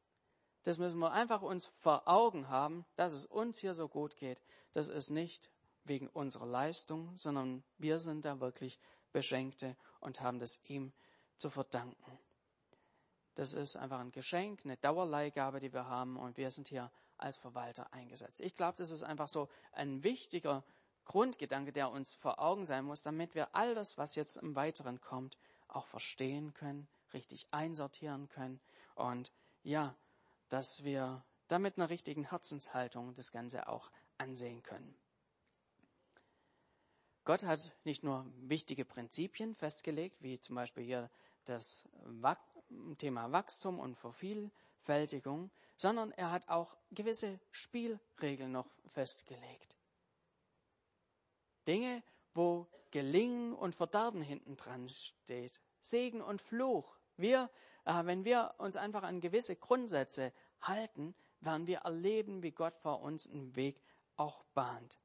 Das 0.62 0.78
müssen 0.78 0.98
wir 0.98 1.12
einfach 1.12 1.42
uns 1.42 1.70
vor 1.78 2.08
Augen 2.08 2.48
haben, 2.48 2.86
dass 2.96 3.12
es 3.12 3.26
uns 3.26 3.58
hier 3.58 3.74
so 3.74 3.88
gut 3.88 4.16
geht. 4.16 4.40
Das 4.72 4.88
ist 4.88 5.10
nicht 5.10 5.50
wegen 5.84 6.08
unserer 6.08 6.46
Leistung, 6.46 7.16
sondern 7.16 7.62
wir 7.78 7.98
sind 7.98 8.24
da 8.24 8.40
wirklich 8.40 8.80
Beschenkte 9.12 9.76
und 10.00 10.22
haben 10.22 10.38
das 10.38 10.60
ihm 10.64 10.92
zu 11.36 11.50
verdanken. 11.50 12.18
Das 13.34 13.52
ist 13.52 13.76
einfach 13.76 14.00
ein 14.00 14.12
Geschenk, 14.12 14.60
eine 14.64 14.76
Dauerleihgabe, 14.78 15.60
die 15.60 15.72
wir 15.72 15.86
haben 15.86 16.16
und 16.16 16.38
wir 16.38 16.50
sind 16.50 16.68
hier 16.68 16.90
als 17.18 17.36
Verwalter 17.36 17.92
eingesetzt. 17.92 18.40
Ich 18.40 18.54
glaube, 18.54 18.76
das 18.78 18.90
ist 18.90 19.02
einfach 19.02 19.28
so 19.28 19.48
ein 19.72 20.02
wichtiger 20.04 20.64
Grundgedanke, 21.04 21.72
der 21.72 21.90
uns 21.90 22.14
vor 22.14 22.38
Augen 22.38 22.66
sein 22.66 22.84
muss, 22.84 23.02
damit 23.02 23.34
wir 23.34 23.54
all 23.54 23.74
das, 23.74 23.98
was 23.98 24.14
jetzt 24.14 24.36
im 24.36 24.54
Weiteren 24.56 25.00
kommt, 25.00 25.36
auch 25.68 25.86
verstehen 25.86 26.54
können, 26.54 26.88
richtig 27.12 27.46
einsortieren 27.50 28.28
können 28.28 28.60
und 28.94 29.32
ja, 29.62 29.94
dass 30.48 30.84
wir 30.84 31.22
damit 31.48 31.76
einer 31.76 31.90
richtigen 31.90 32.30
Herzenshaltung 32.30 33.14
das 33.14 33.32
Ganze 33.32 33.68
auch 33.68 33.90
ansehen 34.18 34.62
können. 34.62 34.94
Gott 37.24 37.46
hat 37.46 37.72
nicht 37.84 38.04
nur 38.04 38.26
wichtige 38.36 38.84
Prinzipien 38.84 39.54
festgelegt, 39.54 40.22
wie 40.22 40.40
zum 40.40 40.56
Beispiel 40.56 40.84
hier 40.84 41.10
das 41.46 41.88
Thema 42.98 43.32
Wachstum 43.32 43.78
und 43.78 43.96
Vervielfältigung, 43.96 45.50
sondern 45.76 46.12
er 46.12 46.30
hat 46.30 46.48
auch 46.48 46.76
gewisse 46.90 47.40
Spielregeln 47.50 48.52
noch 48.52 48.68
festgelegt. 48.92 49.76
Dinge, 51.66 52.02
wo 52.34 52.66
Gelingen 52.90 53.54
und 53.54 53.74
Verderben 53.74 54.22
hinten 54.22 54.56
dran 54.56 54.88
steht. 54.88 55.60
Segen 55.80 56.22
und 56.22 56.40
Fluch. 56.40 56.96
Wir, 57.16 57.50
äh, 57.84 58.04
wenn 58.04 58.24
wir 58.24 58.54
uns 58.58 58.76
einfach 58.76 59.02
an 59.02 59.20
gewisse 59.20 59.56
Grundsätze 59.56 60.32
halten, 60.60 61.14
werden 61.40 61.66
wir 61.66 61.78
erleben, 61.78 62.42
wie 62.42 62.52
Gott 62.52 62.76
vor 62.76 63.00
uns 63.00 63.28
einen 63.28 63.56
Weg 63.56 63.82
auch 64.16 64.44
bahnt. 64.54 64.98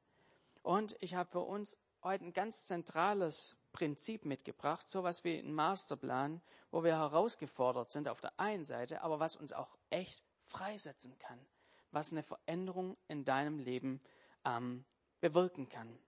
Und 0.62 0.96
ich 1.00 1.14
habe 1.14 1.30
für 1.30 1.40
uns 1.40 1.78
heute 2.02 2.24
ein 2.24 2.32
ganz 2.32 2.66
zentrales 2.66 3.56
Prinzip 3.72 4.24
mitgebracht, 4.24 4.88
sowas 4.88 5.24
wie 5.24 5.38
ein 5.38 5.52
Masterplan, 5.52 6.40
wo 6.70 6.84
wir 6.84 6.96
herausgefordert 6.96 7.90
sind 7.90 8.08
auf 8.08 8.20
der 8.20 8.38
einen 8.38 8.64
Seite, 8.64 9.02
aber 9.02 9.20
was 9.20 9.36
uns 9.36 9.52
auch 9.52 9.76
echt 9.90 10.24
freisetzen 10.50 11.18
kann, 11.18 11.38
was 11.90 12.12
eine 12.12 12.22
Veränderung 12.22 12.96
in 13.08 13.24
deinem 13.24 13.58
Leben 13.58 14.00
ähm, 14.44 14.84
bewirken 15.20 15.68
kann. 15.68 15.98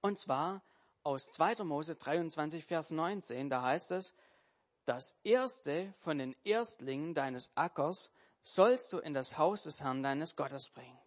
Und 0.00 0.18
zwar 0.18 0.62
aus 1.02 1.30
2. 1.32 1.64
Mose 1.64 1.96
23, 1.96 2.64
Vers 2.64 2.90
19, 2.90 3.48
da 3.48 3.62
heißt 3.62 3.92
es, 3.92 4.14
das 4.84 5.16
erste 5.22 5.92
von 6.00 6.18
den 6.18 6.34
Erstlingen 6.44 7.14
deines 7.14 7.56
Ackers 7.56 8.12
sollst 8.42 8.92
du 8.92 8.98
in 8.98 9.14
das 9.14 9.36
Haus 9.38 9.64
des 9.64 9.82
Herrn 9.82 10.02
deines 10.02 10.36
Gottes 10.36 10.70
bringen. 10.70 10.98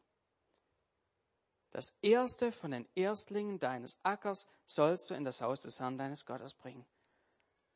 Das 1.71 1.95
erste 2.01 2.51
von 2.51 2.71
den 2.71 2.87
Erstlingen 2.93 3.57
deines 3.57 3.99
Ackers 4.03 4.47
sollst 4.65 5.09
du 5.09 5.15
in 5.15 5.23
das 5.23 5.41
Haus 5.41 5.61
des 5.61 5.79
Herrn 5.79 5.97
deines 5.97 6.25
Gottes 6.25 6.53
bringen. 6.53 6.85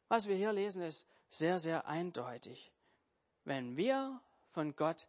Was 0.07 0.27
wir 0.27 0.36
hier 0.36 0.53
lesen, 0.53 0.83
ist 0.83 1.07
sehr, 1.29 1.57
sehr 1.59 1.88
eindeutig. 1.88 2.71
Wenn 3.43 3.75
wir 3.75 4.21
von 4.57 4.75
Gott 4.75 5.07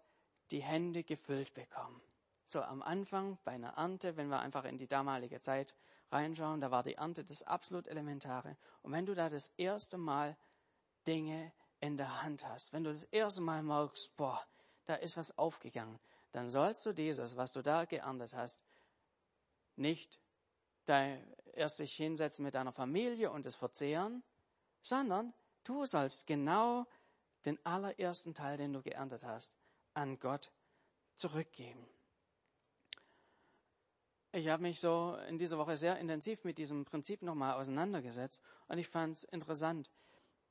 die 0.50 0.60
Hände 0.60 1.04
gefüllt 1.04 1.54
bekommen, 1.54 2.02
so 2.44 2.60
am 2.60 2.82
Anfang 2.82 3.38
bei 3.44 3.52
einer 3.52 3.78
Ernte, 3.78 4.18
wenn 4.18 4.28
wir 4.28 4.40
einfach 4.40 4.66
in 4.66 4.76
die 4.76 4.86
damalige 4.86 5.40
Zeit 5.40 5.74
reinschauen, 6.12 6.60
da 6.60 6.70
war 6.70 6.82
die 6.82 6.96
Ernte 6.96 7.24
das 7.24 7.44
absolut 7.44 7.86
Elementare. 7.86 8.58
Und 8.82 8.92
wenn 8.92 9.06
du 9.06 9.14
da 9.14 9.30
das 9.30 9.48
erste 9.56 9.96
Mal 9.96 10.36
Dinge 11.06 11.50
in 11.80 11.96
der 11.96 12.20
Hand 12.20 12.46
hast, 12.46 12.74
wenn 12.74 12.84
du 12.84 12.92
das 12.92 13.04
erste 13.04 13.40
Mal 13.40 13.62
merkst, 13.62 14.14
boah, 14.18 14.38
da 14.84 14.96
ist 14.96 15.16
was 15.16 15.38
aufgegangen, 15.38 15.98
dann 16.32 16.50
sollst 16.50 16.84
du 16.84 16.92
dieses, 16.92 17.38
was 17.38 17.52
du 17.52 17.62
da 17.62 17.86
geerntet 17.86 18.34
hast, 18.34 18.60
nicht 19.76 20.20
erst 21.54 21.78
dich 21.78 21.94
hinsetzen 21.94 22.44
mit 22.44 22.54
deiner 22.54 22.72
Familie 22.72 23.30
und 23.30 23.46
es 23.46 23.54
verzehren, 23.54 24.22
sondern 24.82 25.32
du 25.64 25.86
sollst 25.86 26.26
genau 26.26 26.86
den 27.48 27.64
allerersten 27.64 28.34
Teil, 28.34 28.58
den 28.58 28.74
du 28.74 28.82
geerntet 28.82 29.24
hast, 29.24 29.56
an 29.94 30.18
Gott 30.18 30.52
zurückgeben. 31.16 31.86
Ich 34.32 34.48
habe 34.48 34.62
mich 34.62 34.78
so 34.78 35.16
in 35.28 35.38
dieser 35.38 35.56
Woche 35.56 35.78
sehr 35.78 35.98
intensiv 35.98 36.44
mit 36.44 36.58
diesem 36.58 36.84
Prinzip 36.84 37.22
nochmal 37.22 37.54
auseinandergesetzt 37.54 38.42
und 38.68 38.76
ich 38.76 38.88
fand 38.88 39.16
es 39.16 39.24
interessant. 39.24 39.90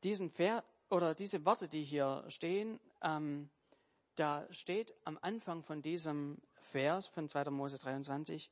Diesen 0.03 0.31
Ver 0.31 0.63
oder 0.89 1.13
diese 1.13 1.45
Worte, 1.45 1.69
die 1.69 1.83
hier 1.83 2.25
stehen, 2.29 2.79
ähm, 3.03 3.51
da 4.15 4.51
steht 4.51 4.95
am 5.03 5.19
Anfang 5.21 5.61
von 5.61 5.83
diesem 5.83 6.41
Vers 6.55 7.05
von 7.07 7.29
2. 7.29 7.51
Mose 7.51 7.77
23 7.77 8.49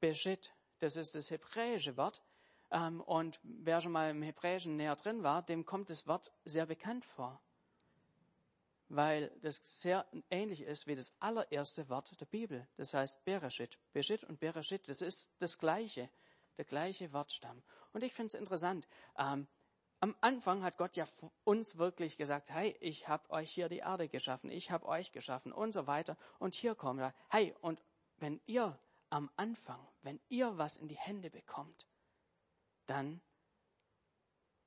Beschit. 0.00 0.54
Das 0.80 0.96
ist 0.96 1.14
das 1.14 1.30
hebräische 1.30 1.96
Wort. 1.96 2.22
Ähm, 2.70 3.00
und 3.00 3.40
wer 3.42 3.80
schon 3.80 3.92
mal 3.92 4.10
im 4.10 4.22
Hebräischen 4.22 4.76
näher 4.76 4.96
drin 4.96 5.22
war, 5.22 5.42
dem 5.42 5.64
kommt 5.64 5.88
das 5.88 6.06
Wort 6.06 6.30
sehr 6.44 6.66
bekannt 6.66 7.06
vor 7.06 7.40
weil 8.94 9.30
das 9.40 9.60
sehr 9.62 10.06
ähnlich 10.30 10.62
ist 10.62 10.86
wie 10.86 10.94
das 10.94 11.14
allererste 11.20 11.88
Wort 11.88 12.18
der 12.20 12.26
Bibel. 12.26 12.66
Das 12.76 12.94
heißt 12.94 13.24
Bereshit. 13.24 13.78
Bereshit 13.92 14.24
und 14.24 14.38
Bereshit, 14.40 14.88
das 14.88 15.00
ist 15.00 15.32
das 15.38 15.58
gleiche, 15.58 16.10
der 16.56 16.64
gleiche 16.64 17.12
Wortstamm. 17.12 17.62
Und 17.92 18.04
ich 18.04 18.12
finde 18.12 18.28
es 18.28 18.34
interessant. 18.34 18.86
Ähm, 19.18 19.48
am 20.00 20.14
Anfang 20.20 20.62
hat 20.62 20.76
Gott 20.76 20.96
ja 20.96 21.06
uns 21.44 21.78
wirklich 21.78 22.16
gesagt, 22.16 22.50
hey, 22.50 22.76
ich 22.80 23.08
habe 23.08 23.30
euch 23.30 23.50
hier 23.50 23.68
die 23.68 23.78
Erde 23.78 24.08
geschaffen, 24.08 24.50
ich 24.50 24.70
habe 24.70 24.86
euch 24.86 25.12
geschaffen 25.12 25.52
und 25.52 25.72
so 25.72 25.86
weiter. 25.86 26.16
Und 26.38 26.54
hier 26.54 26.74
kommt 26.74 27.00
er, 27.00 27.14
hey, 27.30 27.54
und 27.62 27.82
wenn 28.18 28.40
ihr 28.46 28.78
am 29.10 29.30
Anfang, 29.36 29.80
wenn 30.02 30.20
ihr 30.28 30.58
was 30.58 30.76
in 30.76 30.88
die 30.88 30.98
Hände 30.98 31.30
bekommt, 31.30 31.86
dann 32.86 33.22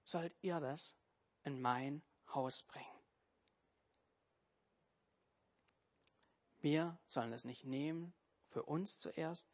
sollt 0.04 0.36
ihr 0.42 0.60
das 0.60 0.98
in 1.44 1.62
mein 1.62 2.02
Haus 2.34 2.64
bringen. 2.64 2.97
Wir 6.60 6.98
sollen 7.06 7.34
es 7.34 7.46
nicht 7.46 7.66
nehmen 7.66 8.14
für 8.50 8.64
uns 8.64 9.00
zuerst, 9.00 9.48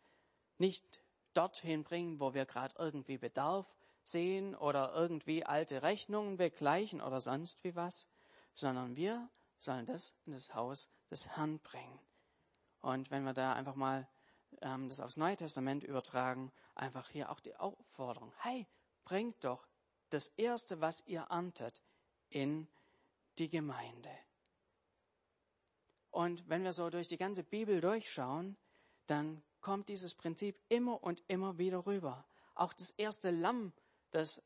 nicht 0.57 1.03
dorthin 1.33 1.83
bringen, 1.83 2.19
wo 2.19 2.33
wir 2.33 2.45
gerade 2.45 2.75
irgendwie 2.77 3.17
Bedarf 3.17 3.67
sehen 4.03 4.55
oder 4.55 4.93
irgendwie 4.93 5.45
alte 5.45 5.81
Rechnungen 5.81 6.38
begleichen 6.38 7.01
oder 7.01 7.19
sonst 7.19 7.63
wie 7.63 7.75
was, 7.75 8.07
sondern 8.53 8.95
wir 8.95 9.29
sollen 9.60 9.86
das 9.86 10.15
in 10.25 10.33
das 10.33 10.53
Haus 10.53 10.91
des 11.10 11.36
Herrn 11.36 11.60
bringen. 11.60 12.00
Und 12.81 13.12
wenn 13.12 13.24
wir 13.24 13.33
da 13.33 13.53
einfach 13.53 13.75
mal 13.75 14.07
ähm, 14.62 14.89
das 14.89 15.00
aufs 15.00 15.17
Neue 15.17 15.38
Testament 15.38 15.83
übertragen, 15.83 16.51
einfach 16.75 17.10
hier 17.10 17.31
auch 17.31 17.39
die 17.39 17.55
Aufforderung, 17.55 18.33
hey, 18.39 18.67
bringt 19.05 19.43
doch 19.43 19.67
das 20.10 20.29
Erste, 20.29 20.81
was 20.81 21.05
ihr 21.07 21.22
erntet, 21.29 21.81
in 22.29 22.67
die 23.39 23.50
Gemeinde. 23.50 24.12
Und 26.13 26.48
wenn 26.48 26.63
wir 26.63 26.74
so 26.74 26.91
durch 26.91 27.08
die 27.08 27.17
ganze 27.17 27.43
Bibel 27.43 27.82
durchschauen, 27.82 28.55
dann 29.08 29.41
kommt 29.62 29.89
dieses 29.89 30.13
Prinzip 30.13 30.60
immer 30.70 31.01
und 31.01 31.24
immer 31.27 31.58
wieder 31.58 31.88
rüber. 31.88 32.24
Auch 32.53 32.72
das 32.74 32.91
erste 32.91 33.32
Lamm, 33.32 33.74
das 34.12 34.43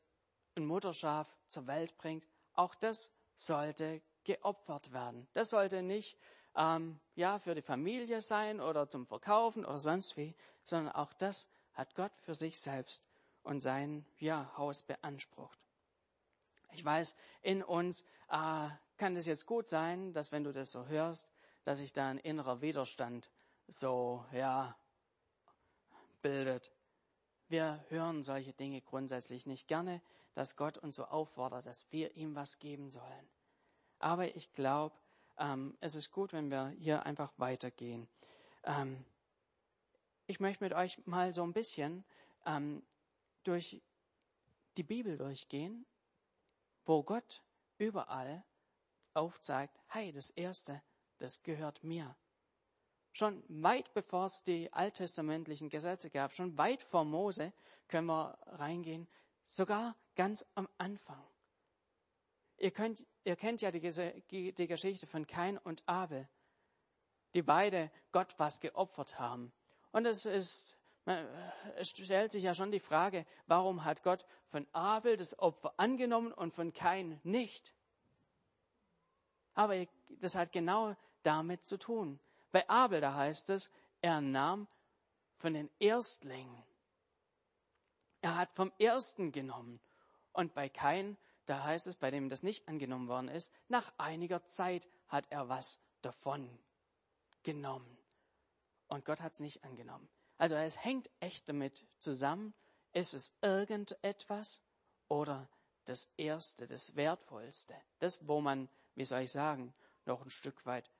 ein 0.56 0.64
Mutterschaf 0.64 1.36
zur 1.48 1.66
Welt 1.66 1.98
bringt, 1.98 2.26
auch 2.54 2.74
das 2.74 3.12
sollte 3.36 4.00
geopfert 4.24 4.94
werden. 4.94 5.28
Das 5.34 5.50
sollte 5.50 5.82
nicht 5.82 6.16
ähm, 6.56 6.98
ja 7.16 7.38
für 7.38 7.54
die 7.54 7.60
Familie 7.60 8.22
sein 8.22 8.62
oder 8.62 8.88
zum 8.88 9.06
Verkaufen 9.06 9.66
oder 9.66 9.76
sonst 9.76 10.16
wie, 10.16 10.34
sondern 10.64 10.94
auch 10.94 11.12
das 11.12 11.50
hat 11.74 11.94
Gott 11.94 12.12
für 12.22 12.34
sich 12.34 12.58
selbst 12.58 13.08
und 13.42 13.60
sein 13.60 14.06
ja, 14.16 14.50
Haus 14.56 14.84
beansprucht. 14.84 15.58
Ich 16.72 16.82
weiß, 16.82 17.14
in 17.42 17.62
uns 17.62 18.04
äh, 18.30 18.68
kann 18.96 19.16
es 19.16 19.26
jetzt 19.26 19.44
gut 19.44 19.68
sein, 19.68 20.14
dass 20.14 20.32
wenn 20.32 20.44
du 20.44 20.52
das 20.52 20.70
so 20.70 20.86
hörst, 20.86 21.30
dass 21.64 21.78
sich 21.78 21.92
da 21.92 22.08
ein 22.08 22.18
innerer 22.18 22.60
Widerstand 22.60 23.30
so 23.66 24.24
ja 24.32 24.76
bildet. 26.22 26.72
Wir 27.48 27.84
hören 27.88 28.22
solche 28.22 28.52
Dinge 28.52 28.80
grundsätzlich 28.82 29.46
nicht 29.46 29.68
gerne, 29.68 30.02
dass 30.34 30.56
Gott 30.56 30.78
uns 30.78 30.96
so 30.96 31.04
auffordert, 31.06 31.66
dass 31.66 31.90
wir 31.90 32.16
ihm 32.16 32.34
was 32.34 32.58
geben 32.58 32.90
sollen. 32.90 33.28
Aber 33.98 34.34
ich 34.36 34.52
glaube, 34.52 34.94
ähm, 35.38 35.76
es 35.80 35.94
ist 35.94 36.10
gut, 36.10 36.32
wenn 36.32 36.50
wir 36.50 36.68
hier 36.78 37.06
einfach 37.06 37.32
weitergehen. 37.38 38.08
Ähm, 38.64 39.04
ich 40.26 40.40
möchte 40.40 40.62
mit 40.62 40.74
euch 40.74 41.04
mal 41.06 41.32
so 41.32 41.42
ein 41.42 41.52
bisschen 41.52 42.04
ähm, 42.44 42.82
durch 43.44 43.80
die 44.76 44.82
Bibel 44.82 45.16
durchgehen, 45.16 45.86
wo 46.84 47.02
Gott 47.02 47.42
überall 47.78 48.44
aufzeigt, 49.14 49.78
hey, 49.88 50.12
das 50.12 50.30
Erste, 50.30 50.82
das 51.18 51.42
gehört 51.42 51.82
mir. 51.84 52.16
Schon 53.12 53.42
weit 53.48 53.92
bevor 53.94 54.26
es 54.26 54.42
die 54.42 54.72
alttestamentlichen 54.72 55.70
Gesetze 55.70 56.10
gab, 56.10 56.34
schon 56.34 56.56
weit 56.56 56.82
vor 56.82 57.04
Mose 57.04 57.52
können 57.88 58.06
wir 58.06 58.38
reingehen, 58.46 59.08
sogar 59.46 59.96
ganz 60.14 60.46
am 60.54 60.68
Anfang. 60.78 61.24
Ihr, 62.58 62.70
könnt, 62.70 63.06
ihr 63.24 63.36
kennt 63.36 63.62
ja 63.62 63.70
die, 63.70 64.52
die 64.52 64.66
Geschichte 64.66 65.06
von 65.06 65.26
Kain 65.26 65.58
und 65.58 65.82
Abel, 65.88 66.28
die 67.34 67.42
beide 67.42 67.90
Gott 68.12 68.34
was 68.38 68.60
geopfert 68.60 69.18
haben. 69.18 69.52
Und 69.92 70.06
es 70.06 70.26
ist, 70.26 70.78
es 71.76 71.88
stellt 71.88 72.32
sich 72.32 72.42
ja 72.42 72.54
schon 72.54 72.70
die 72.70 72.80
Frage, 72.80 73.24
warum 73.46 73.84
hat 73.84 74.02
Gott 74.02 74.26
von 74.48 74.66
Abel 74.72 75.16
das 75.16 75.38
Opfer 75.38 75.72
angenommen 75.76 76.32
und 76.32 76.54
von 76.54 76.72
Kain 76.72 77.20
nicht? 77.22 77.74
Aber 79.54 79.86
das 80.20 80.34
hat 80.34 80.52
genau 80.52 80.94
damit 81.28 81.64
zu 81.64 81.78
tun. 81.78 82.18
Bei 82.50 82.68
Abel, 82.68 83.00
da 83.00 83.14
heißt 83.14 83.50
es, 83.50 83.70
er 84.00 84.20
nahm 84.20 84.66
von 85.36 85.54
den 85.54 85.70
Erstlingen. 85.78 86.64
Er 88.20 88.36
hat 88.36 88.50
vom 88.54 88.72
Ersten 88.78 89.30
genommen. 89.30 89.80
Und 90.32 90.54
bei 90.54 90.68
Kain 90.68 91.16
da 91.48 91.64
heißt 91.64 91.86
es, 91.86 91.96
bei 91.96 92.10
dem 92.10 92.28
das 92.28 92.42
nicht 92.42 92.68
angenommen 92.68 93.08
worden 93.08 93.28
ist, 93.28 93.54
nach 93.68 93.90
einiger 93.96 94.44
Zeit 94.44 94.86
hat 95.06 95.26
er 95.30 95.48
was 95.48 95.80
davon 96.02 96.46
genommen. 97.42 97.96
Und 98.86 99.06
Gott 99.06 99.22
hat 99.22 99.32
es 99.32 99.40
nicht 99.40 99.64
angenommen. 99.64 100.08
Also 100.36 100.56
es 100.56 100.84
hängt 100.84 101.08
echt 101.20 101.48
damit 101.48 101.86
zusammen, 101.98 102.52
ist 102.92 103.14
es 103.14 103.34
irgendetwas 103.40 104.62
oder 105.08 105.48
das 105.86 106.10
Erste, 106.18 106.68
das 106.68 106.96
Wertvollste, 106.96 107.74
das, 107.98 108.28
wo 108.28 108.42
man, 108.42 108.68
wie 108.94 109.06
soll 109.06 109.22
ich 109.22 109.32
sagen, 109.32 109.72
noch 110.04 110.22
ein 110.22 110.30
Stück 110.30 110.66
weit 110.66 110.90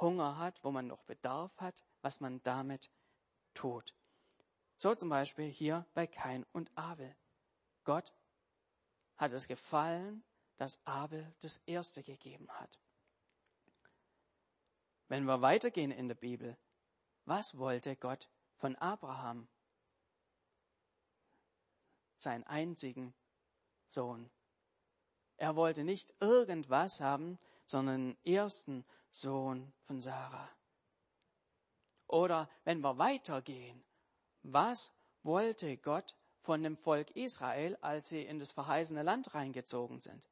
Hunger 0.00 0.38
hat, 0.38 0.62
wo 0.62 0.70
man 0.70 0.86
noch 0.86 1.02
Bedarf 1.02 1.56
hat, 1.58 1.82
was 2.02 2.20
man 2.20 2.42
damit 2.42 2.90
tut. 3.54 3.94
So 4.76 4.94
zum 4.94 5.08
Beispiel 5.08 5.48
hier 5.48 5.86
bei 5.94 6.06
Kain 6.06 6.46
und 6.52 6.70
Abel. 6.76 7.16
Gott 7.84 8.12
hat 9.16 9.32
es 9.32 9.48
gefallen, 9.48 10.22
dass 10.56 10.84
Abel 10.86 11.34
das 11.40 11.58
Erste 11.66 12.02
gegeben 12.02 12.48
hat. 12.50 12.78
Wenn 15.08 15.24
wir 15.24 15.40
weitergehen 15.40 15.90
in 15.90 16.08
der 16.08 16.14
Bibel, 16.14 16.56
was 17.24 17.58
wollte 17.58 17.96
Gott 17.96 18.28
von 18.56 18.76
Abraham? 18.76 19.48
Seinen 22.18 22.44
einzigen 22.44 23.14
Sohn. 23.88 24.30
Er 25.36 25.56
wollte 25.56 25.84
nicht 25.84 26.14
irgendwas 26.20 27.00
haben, 27.00 27.38
sondern 27.64 28.14
den 28.14 28.24
ersten 28.24 28.84
Sohn 29.10 29.72
von 29.86 30.00
Sarah. 30.00 30.48
Oder 32.06 32.48
wenn 32.64 32.80
wir 32.80 32.98
weitergehen, 32.98 33.84
was 34.42 34.92
wollte 35.22 35.76
Gott 35.76 36.16
von 36.40 36.62
dem 36.62 36.76
Volk 36.76 37.10
Israel, 37.10 37.76
als 37.80 38.08
sie 38.08 38.22
in 38.22 38.38
das 38.38 38.52
verheißene 38.52 39.02
Land 39.02 39.34
reingezogen 39.34 40.00
sind. 40.00 40.26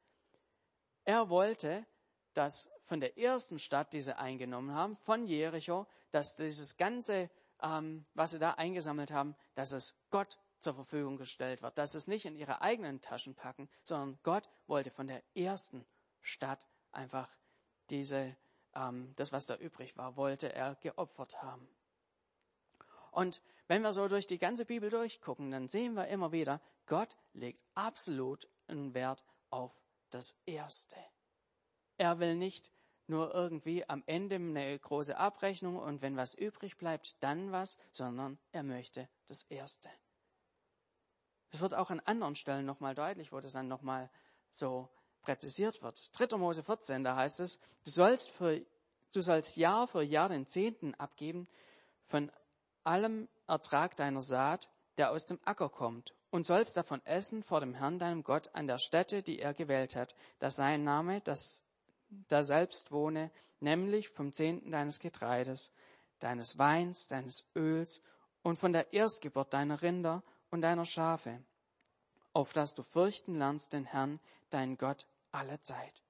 Er 1.04 1.28
wollte, 1.28 1.86
dass 2.32 2.70
von 2.84 3.00
der 3.00 3.18
ersten 3.18 3.58
Stadt, 3.58 3.92
die 3.92 4.00
sie 4.00 4.16
eingenommen 4.16 4.72
haben, 4.72 4.96
von 4.96 5.26
Jericho, 5.26 5.86
dass 6.10 6.36
dieses 6.36 6.76
ganze, 6.76 7.30
ähm, 7.62 8.06
was 8.14 8.30
sie 8.30 8.38
da 8.38 8.52
eingesammelt 8.52 9.10
haben, 9.10 9.36
dass 9.54 9.72
es 9.72 9.94
Gott 10.10 10.38
zur 10.60 10.74
Verfügung 10.74 11.16
gestellt 11.16 11.62
wird, 11.62 11.76
dass 11.76 11.94
es 11.94 12.08
nicht 12.08 12.24
in 12.24 12.36
ihre 12.36 12.62
eigenen 12.62 13.00
Taschen 13.00 13.34
packen, 13.34 13.68
sondern 13.82 14.18
Gott 14.22 14.48
wollte 14.66 14.90
von 14.90 15.06
der 15.06 15.22
ersten 15.34 15.86
Stadt 16.22 16.66
einfach 16.92 17.28
diese, 17.90 18.36
ähm, 18.76 19.12
das, 19.16 19.32
was 19.32 19.46
da 19.46 19.56
übrig 19.56 19.96
war, 19.96 20.16
wollte 20.16 20.52
er 20.52 20.76
geopfert 20.76 21.42
haben. 21.42 21.68
Und 23.10 23.40
wenn 23.66 23.82
wir 23.82 23.92
so 23.92 24.06
durch 24.08 24.26
die 24.26 24.38
ganze 24.38 24.64
Bibel 24.64 24.90
durchgucken, 24.90 25.50
dann 25.50 25.68
sehen 25.68 25.94
wir 25.94 26.06
immer 26.08 26.32
wieder, 26.32 26.60
Gott 26.86 27.16
legt 27.32 27.64
absolut 27.74 28.48
einen 28.68 28.94
Wert 28.94 29.24
auf 29.50 29.72
das 30.10 30.36
Erste. 30.46 30.96
Er 31.96 32.20
will 32.20 32.36
nicht 32.36 32.70
nur 33.08 33.34
irgendwie 33.34 33.88
am 33.88 34.02
Ende 34.06 34.36
eine 34.36 34.78
große 34.78 35.16
Abrechnung 35.16 35.78
und 35.78 36.02
wenn 36.02 36.16
was 36.16 36.34
übrig 36.34 36.76
bleibt, 36.76 37.16
dann 37.22 37.52
was, 37.52 37.78
sondern 37.90 38.38
er 38.52 38.62
möchte 38.62 39.08
das 39.26 39.44
Erste. 39.44 39.88
Es 41.50 41.60
wird 41.60 41.74
auch 41.74 41.90
an 41.90 42.00
anderen 42.00 42.34
Stellen 42.34 42.66
nochmal 42.66 42.94
deutlich, 42.94 43.32
wo 43.32 43.40
das 43.40 43.52
dann 43.52 43.68
nochmal 43.68 44.10
so 44.52 44.88
präzisiert 45.26 45.82
wird. 45.82 46.10
3. 46.18 46.36
Mose 46.38 46.62
14, 46.62 47.02
da 47.02 47.16
heißt 47.16 47.40
es, 47.40 47.58
du 47.84 47.90
sollst, 47.90 48.30
für, 48.30 48.64
du 49.12 49.20
sollst 49.20 49.56
Jahr 49.56 49.88
für 49.88 50.02
Jahr 50.02 50.28
den 50.28 50.46
Zehnten 50.46 50.94
abgeben 50.94 51.48
von 52.04 52.30
allem 52.84 53.28
Ertrag 53.48 53.96
deiner 53.96 54.20
Saat, 54.20 54.70
der 54.98 55.10
aus 55.10 55.26
dem 55.26 55.40
Acker 55.44 55.68
kommt, 55.68 56.14
und 56.30 56.46
sollst 56.46 56.76
davon 56.76 57.04
essen 57.04 57.42
vor 57.42 57.60
dem 57.60 57.74
Herrn 57.74 57.98
deinem 57.98 58.22
Gott 58.22 58.50
an 58.54 58.68
der 58.68 58.78
Stätte, 58.78 59.22
die 59.22 59.40
er 59.40 59.52
gewählt 59.52 59.96
hat, 59.96 60.14
dass 60.38 60.56
sein 60.56 60.84
Name, 60.84 61.20
das 61.22 61.64
da 62.28 62.42
selbst 62.44 62.92
wohne, 62.92 63.30
nämlich 63.58 64.08
vom 64.08 64.32
Zehnten 64.32 64.70
deines 64.70 65.00
Getreides, 65.00 65.72
deines 66.20 66.56
Weins, 66.56 67.08
deines 67.08 67.46
Öls 67.56 68.02
und 68.42 68.56
von 68.56 68.72
der 68.72 68.92
Erstgeburt 68.92 69.52
deiner 69.52 69.82
Rinder 69.82 70.22
und 70.50 70.60
deiner 70.62 70.84
Schafe, 70.84 71.42
auf 72.32 72.52
dass 72.52 72.74
du 72.74 72.84
fürchten 72.84 73.34
lernst 73.34 73.72
den 73.72 73.84
Herrn, 73.84 74.20
deinen 74.50 74.78
Gott, 74.78 75.06
alle 75.36 75.60
Zeit. 75.60 76.02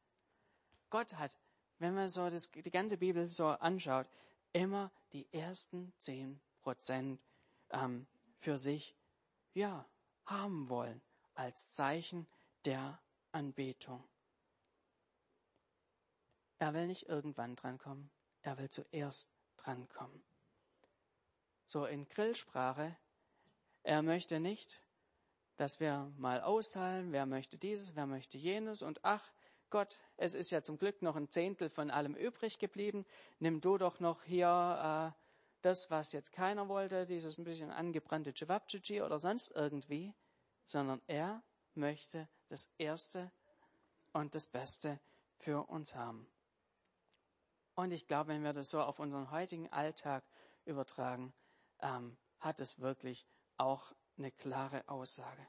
Gott 0.89 1.15
hat, 1.15 1.37
wenn 1.79 1.95
man 1.95 2.09
so 2.09 2.31
das, 2.31 2.51
die 2.53 2.71
ganze 2.71 2.97
Bibel 2.97 3.29
so 3.29 3.49
anschaut, 3.49 4.07
immer 4.53 4.93
die 5.13 5.31
ersten 5.33 5.93
zehn 5.99 6.41
Prozent 6.63 7.21
ähm, 7.71 8.07
für 8.39 8.57
sich 8.57 8.97
ja, 9.53 9.85
haben 10.27 10.69
wollen 10.69 11.03
als 11.35 11.71
Zeichen 11.71 12.29
der 12.65 13.01
Anbetung. 13.33 14.03
Er 16.59 16.73
will 16.73 16.87
nicht 16.87 17.09
irgendwann 17.09 17.57
drankommen, 17.57 18.11
er 18.43 18.59
will 18.59 18.71
zuerst 18.71 19.29
drankommen. 19.57 20.23
So 21.67 21.85
in 21.85 22.09
Grillsprache, 22.09 22.97
er 23.83 24.03
möchte 24.03 24.39
nicht, 24.39 24.81
dass 25.57 25.81
wir 25.81 26.13
mal 26.17 26.41
austeilen, 26.41 27.13
wer 27.13 27.27
möchte 27.27 27.57
dieses, 27.59 27.97
wer 27.97 28.07
möchte 28.07 28.39
jenes 28.39 28.83
und 28.83 29.05
ach, 29.05 29.33
Gott, 29.71 29.99
es 30.17 30.35
ist 30.35 30.51
ja 30.51 30.63
zum 30.63 30.79
Glück 30.79 31.03
noch 31.03 31.17
ein 31.17 31.29
Zehntel 31.29 31.69
von 31.69 31.91
allem 31.91 32.15
übrig 32.15 32.59
geblieben, 32.59 33.05
nimm 33.41 33.61
du 33.61 33.79
doch 33.79 33.99
noch 33.99 34.23
hier 34.23 35.13
äh, 35.17 35.23
das, 35.63 35.91
was 35.91 36.13
jetzt 36.13 36.33
keiner 36.33 36.69
wollte, 36.69 37.07
dieses 37.07 37.39
ein 37.39 37.45
bisschen 37.45 37.71
angebrannte 37.71 38.33
Cevapcici 38.33 39.03
oder 39.03 39.19
sonst 39.19 39.51
irgendwie, 39.55 40.15
sondern 40.67 41.03
er 41.07 41.43
möchte 41.75 42.29
das 42.49 42.71
Erste 42.79 43.33
und 44.13 44.35
das 44.35 44.47
Beste 44.47 45.01
für 45.39 45.69
uns 45.69 45.97
haben. 45.97 46.29
Und 47.75 47.93
ich 47.93 48.07
glaube, 48.07 48.29
wenn 48.29 48.45
wir 48.45 48.53
das 48.53 48.71
so 48.71 48.81
auf 48.81 49.01
unseren 49.01 49.31
heutigen 49.31 49.71
Alltag 49.73 50.25
übertragen, 50.65 51.35
ähm, 51.81 52.17
hat 52.39 52.61
es 52.61 52.79
wirklich 52.79 53.27
auch 53.57 53.93
eine 54.19 54.31
klare 54.31 54.89
Aussage. 54.89 55.47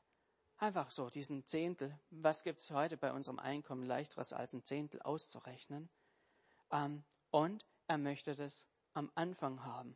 Einfach 0.57 0.89
so, 0.89 1.09
diesen 1.09 1.45
Zehntel, 1.45 1.97
was 2.09 2.43
gibt 2.43 2.59
es 2.59 2.71
heute 2.71 2.97
bei 2.97 3.11
unserem 3.11 3.37
Einkommen 3.37 3.83
leichteres 3.83 4.33
als 4.33 4.53
ein 4.53 4.63
Zehntel 4.63 5.01
auszurechnen? 5.01 5.89
Ähm, 6.71 7.03
und 7.29 7.63
er 7.87 7.97
möchte 7.97 8.33
das 8.33 8.67
am 8.93 9.11
Anfang 9.13 9.63
haben. 9.63 9.95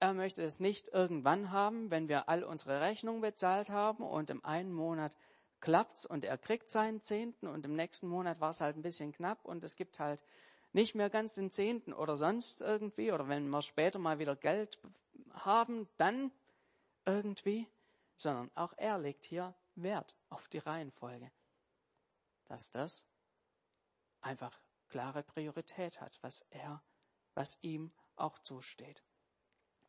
Er 0.00 0.14
möchte 0.14 0.42
es 0.42 0.60
nicht 0.60 0.88
irgendwann 0.88 1.50
haben, 1.50 1.90
wenn 1.90 2.08
wir 2.08 2.28
all 2.28 2.44
unsere 2.44 2.80
Rechnungen 2.80 3.20
bezahlt 3.20 3.70
haben 3.70 4.04
und 4.04 4.30
im 4.30 4.44
einen 4.44 4.72
Monat 4.72 5.16
klappt's 5.60 6.06
und 6.06 6.24
er 6.24 6.38
kriegt 6.38 6.70
seinen 6.70 7.02
Zehnten 7.02 7.46
und 7.46 7.64
im 7.64 7.74
nächsten 7.74 8.06
Monat 8.08 8.40
war 8.40 8.50
es 8.50 8.60
halt 8.60 8.76
ein 8.76 8.82
bisschen 8.82 9.12
knapp 9.12 9.44
und 9.44 9.64
es 9.64 9.74
gibt 9.76 9.98
halt 9.98 10.22
nicht 10.72 10.94
mehr 10.94 11.10
ganz 11.10 11.34
den 11.34 11.50
Zehnten 11.50 11.92
oder 11.92 12.16
sonst 12.16 12.60
irgendwie 12.60 13.10
oder 13.10 13.28
wenn 13.28 13.48
wir 13.48 13.62
später 13.62 13.98
mal 13.98 14.18
wieder 14.18 14.36
Geld 14.36 14.78
haben, 15.32 15.88
dann 15.96 16.30
irgendwie, 17.08 17.66
sondern 18.16 18.50
auch 18.54 18.74
er 18.76 18.98
legt 18.98 19.24
hier 19.24 19.54
Wert 19.74 20.14
auf 20.28 20.48
die 20.48 20.58
Reihenfolge, 20.58 21.30
dass 22.44 22.70
das 22.70 23.06
einfach 24.20 24.60
klare 24.88 25.22
Priorität 25.22 26.00
hat, 26.00 26.18
was 26.22 26.44
er, 26.50 26.82
was 27.34 27.58
ihm 27.62 27.92
auch 28.16 28.38
zusteht. 28.40 29.02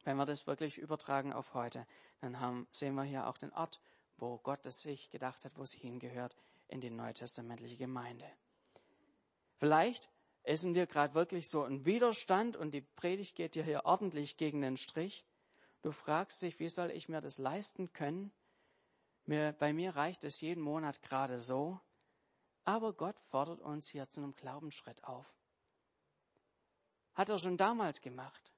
Wenn 0.04 0.18
wir 0.18 0.26
das 0.26 0.48
wirklich 0.48 0.78
übertragen 0.78 1.34
auf 1.34 1.54
heute, 1.54 1.86
dann 2.22 2.40
haben, 2.40 2.68
sehen 2.72 2.96
wir 2.96 3.04
hier 3.04 3.28
auch 3.28 3.38
den 3.38 3.52
Ort, 3.54 3.82
wo 4.18 4.38
Gott 4.38 4.66
es 4.66 4.82
sich 4.82 5.10
gedacht 5.10 5.44
hat, 5.44 5.58
wo 5.58 5.64
es 5.64 5.74
hingehört, 5.74 6.36
in 6.68 6.82
die 6.82 6.90
neutestamentliche 6.90 7.78
Gemeinde. 7.78 8.30
Vielleicht 9.58 10.10
ist 10.44 10.64
in 10.64 10.74
dir 10.74 10.88
gerade 10.88 11.16
wirklich 11.16 11.50
so 11.50 11.64
ein 11.64 11.86
Widerstand 11.86 12.56
und 12.56 12.72
die 12.72 12.82
Predigt 12.82 13.36
geht 13.36 13.56
dir 13.56 13.64
hier 13.64 13.86
ordentlich 13.86 14.38
gegen 14.38 14.62
den 14.62 14.78
Strich. 14.78 15.26
Du 15.82 15.92
fragst 15.92 16.42
dich, 16.42 16.60
wie 16.60 16.70
soll 16.70 16.92
ich 16.92 17.10
mir 17.10 17.22
das 17.22 17.38
leisten 17.38 17.94
können? 17.94 18.32
Mir, 19.26 19.54
bei 19.54 19.74
mir 19.74 19.96
reicht 19.96 20.24
es 20.24 20.42
jeden 20.42 20.62
Monat 20.62 21.02
gerade 21.02 21.40
so. 21.40 21.80
Aber 22.66 22.94
Gott 22.94 23.20
fordert 23.30 23.62
uns 23.62 23.88
hier 23.88 24.10
zu 24.10 24.22
einem 24.22 24.36
Glaubensschritt 24.36 25.04
auf. 25.04 25.34
Hat 27.14 27.30
er 27.30 27.40
schon 27.40 27.58
damals 27.58 28.02
gemacht 28.02 28.54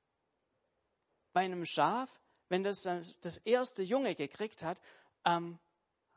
bei 1.33 1.41
einem 1.41 1.65
Schaf, 1.65 2.09
wenn 2.49 2.63
das 2.63 2.83
das 2.83 3.37
erste 3.37 3.83
Junge 3.83 4.15
gekriegt 4.15 4.63
hat, 4.63 4.81
ähm, 5.25 5.59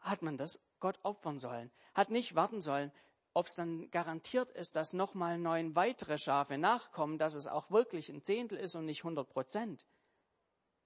hat 0.00 0.22
man 0.22 0.36
das 0.36 0.62
Gott 0.80 0.98
opfern 1.02 1.38
sollen. 1.38 1.70
Hat 1.94 2.10
nicht 2.10 2.34
warten 2.34 2.60
sollen, 2.60 2.92
ob 3.32 3.46
es 3.46 3.54
dann 3.54 3.90
garantiert 3.90 4.50
ist, 4.50 4.76
dass 4.76 4.92
nochmal 4.92 5.38
neun 5.38 5.74
weitere 5.74 6.18
Schafe 6.18 6.58
nachkommen, 6.58 7.18
dass 7.18 7.34
es 7.34 7.46
auch 7.46 7.70
wirklich 7.70 8.08
ein 8.08 8.22
Zehntel 8.22 8.58
ist 8.58 8.74
und 8.74 8.84
nicht 8.84 9.00
100 9.00 9.28
Prozent. 9.28 9.86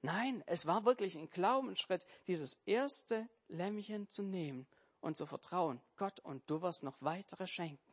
Nein, 0.02 0.44
es 0.46 0.66
war 0.66 0.84
wirklich 0.84 1.16
ein 1.16 1.28
Glaubensschritt, 1.28 2.06
dieses 2.26 2.60
erste 2.66 3.28
Lämmchen 3.48 4.08
zu 4.08 4.22
nehmen 4.22 4.66
und 5.00 5.16
zu 5.16 5.26
vertrauen. 5.26 5.80
Gott, 5.96 6.20
und 6.20 6.48
du 6.48 6.62
wirst 6.62 6.84
noch 6.84 6.96
weitere 7.00 7.46
schenken. 7.46 7.92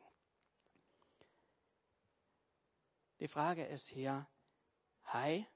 Die 3.18 3.28
Frage 3.28 3.64
ist 3.64 3.88
hier, 3.88 4.28
hi, 5.04 5.46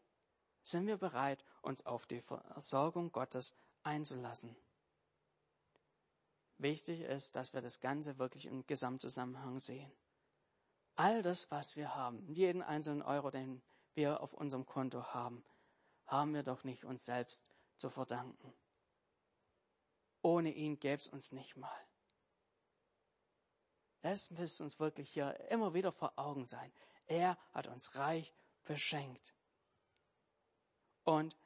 sind 0.63 0.87
wir 0.87 0.97
bereit, 0.97 1.45
uns 1.63 1.85
auf 1.87 2.07
die 2.07 2.21
Versorgung 2.21 3.13
Gottes 3.13 3.55
einzulassen. 3.83 4.57
Wichtig 6.59 7.01
ist, 7.01 7.37
dass 7.37 7.53
wir 7.53 7.61
das 7.61 7.81
Ganze 7.81 8.19
wirklich 8.19 8.47
im 8.47 8.67
Gesamtzusammenhang 8.67 9.61
sehen. 9.61 9.93
All 10.97 11.23
das, 11.23 11.51
was 11.51 11.77
wir 11.77 11.95
haben, 11.95 12.29
jeden 12.29 12.63
einzelnen 12.63 13.03
Euro, 13.03 13.31
den 13.31 13.63
wir 13.95 14.21
auf 14.21 14.35
unserem 14.35 14.67
Konto 14.67 15.03
haben, 15.15 15.45
haben 16.11 16.35
wir 16.35 16.43
doch 16.43 16.65
nicht 16.65 16.85
uns 16.85 17.05
selbst 17.05 17.47
zu 17.79 17.89
verdanken. 17.89 18.53
Ohne 20.23 20.53
ihn 20.53 20.79
gäbe 20.79 20.97
es 20.97 21.09
uns 21.09 21.33
nicht 21.33 21.57
mal. 21.57 21.87
Es 24.03 24.31
müsste 24.31 24.65
uns 24.65 24.79
wirklich 24.81 25.11
hier 25.11 25.39
immer 25.51 25.75
wieder 25.75 25.93
vor 25.93 26.19
Augen 26.19 26.47
sein. 26.47 26.73
Er 27.07 27.39
hat 27.53 27.69
uns 27.69 27.95
reich 27.97 28.35
beschenkt. 28.65 29.35
Und 31.05 31.37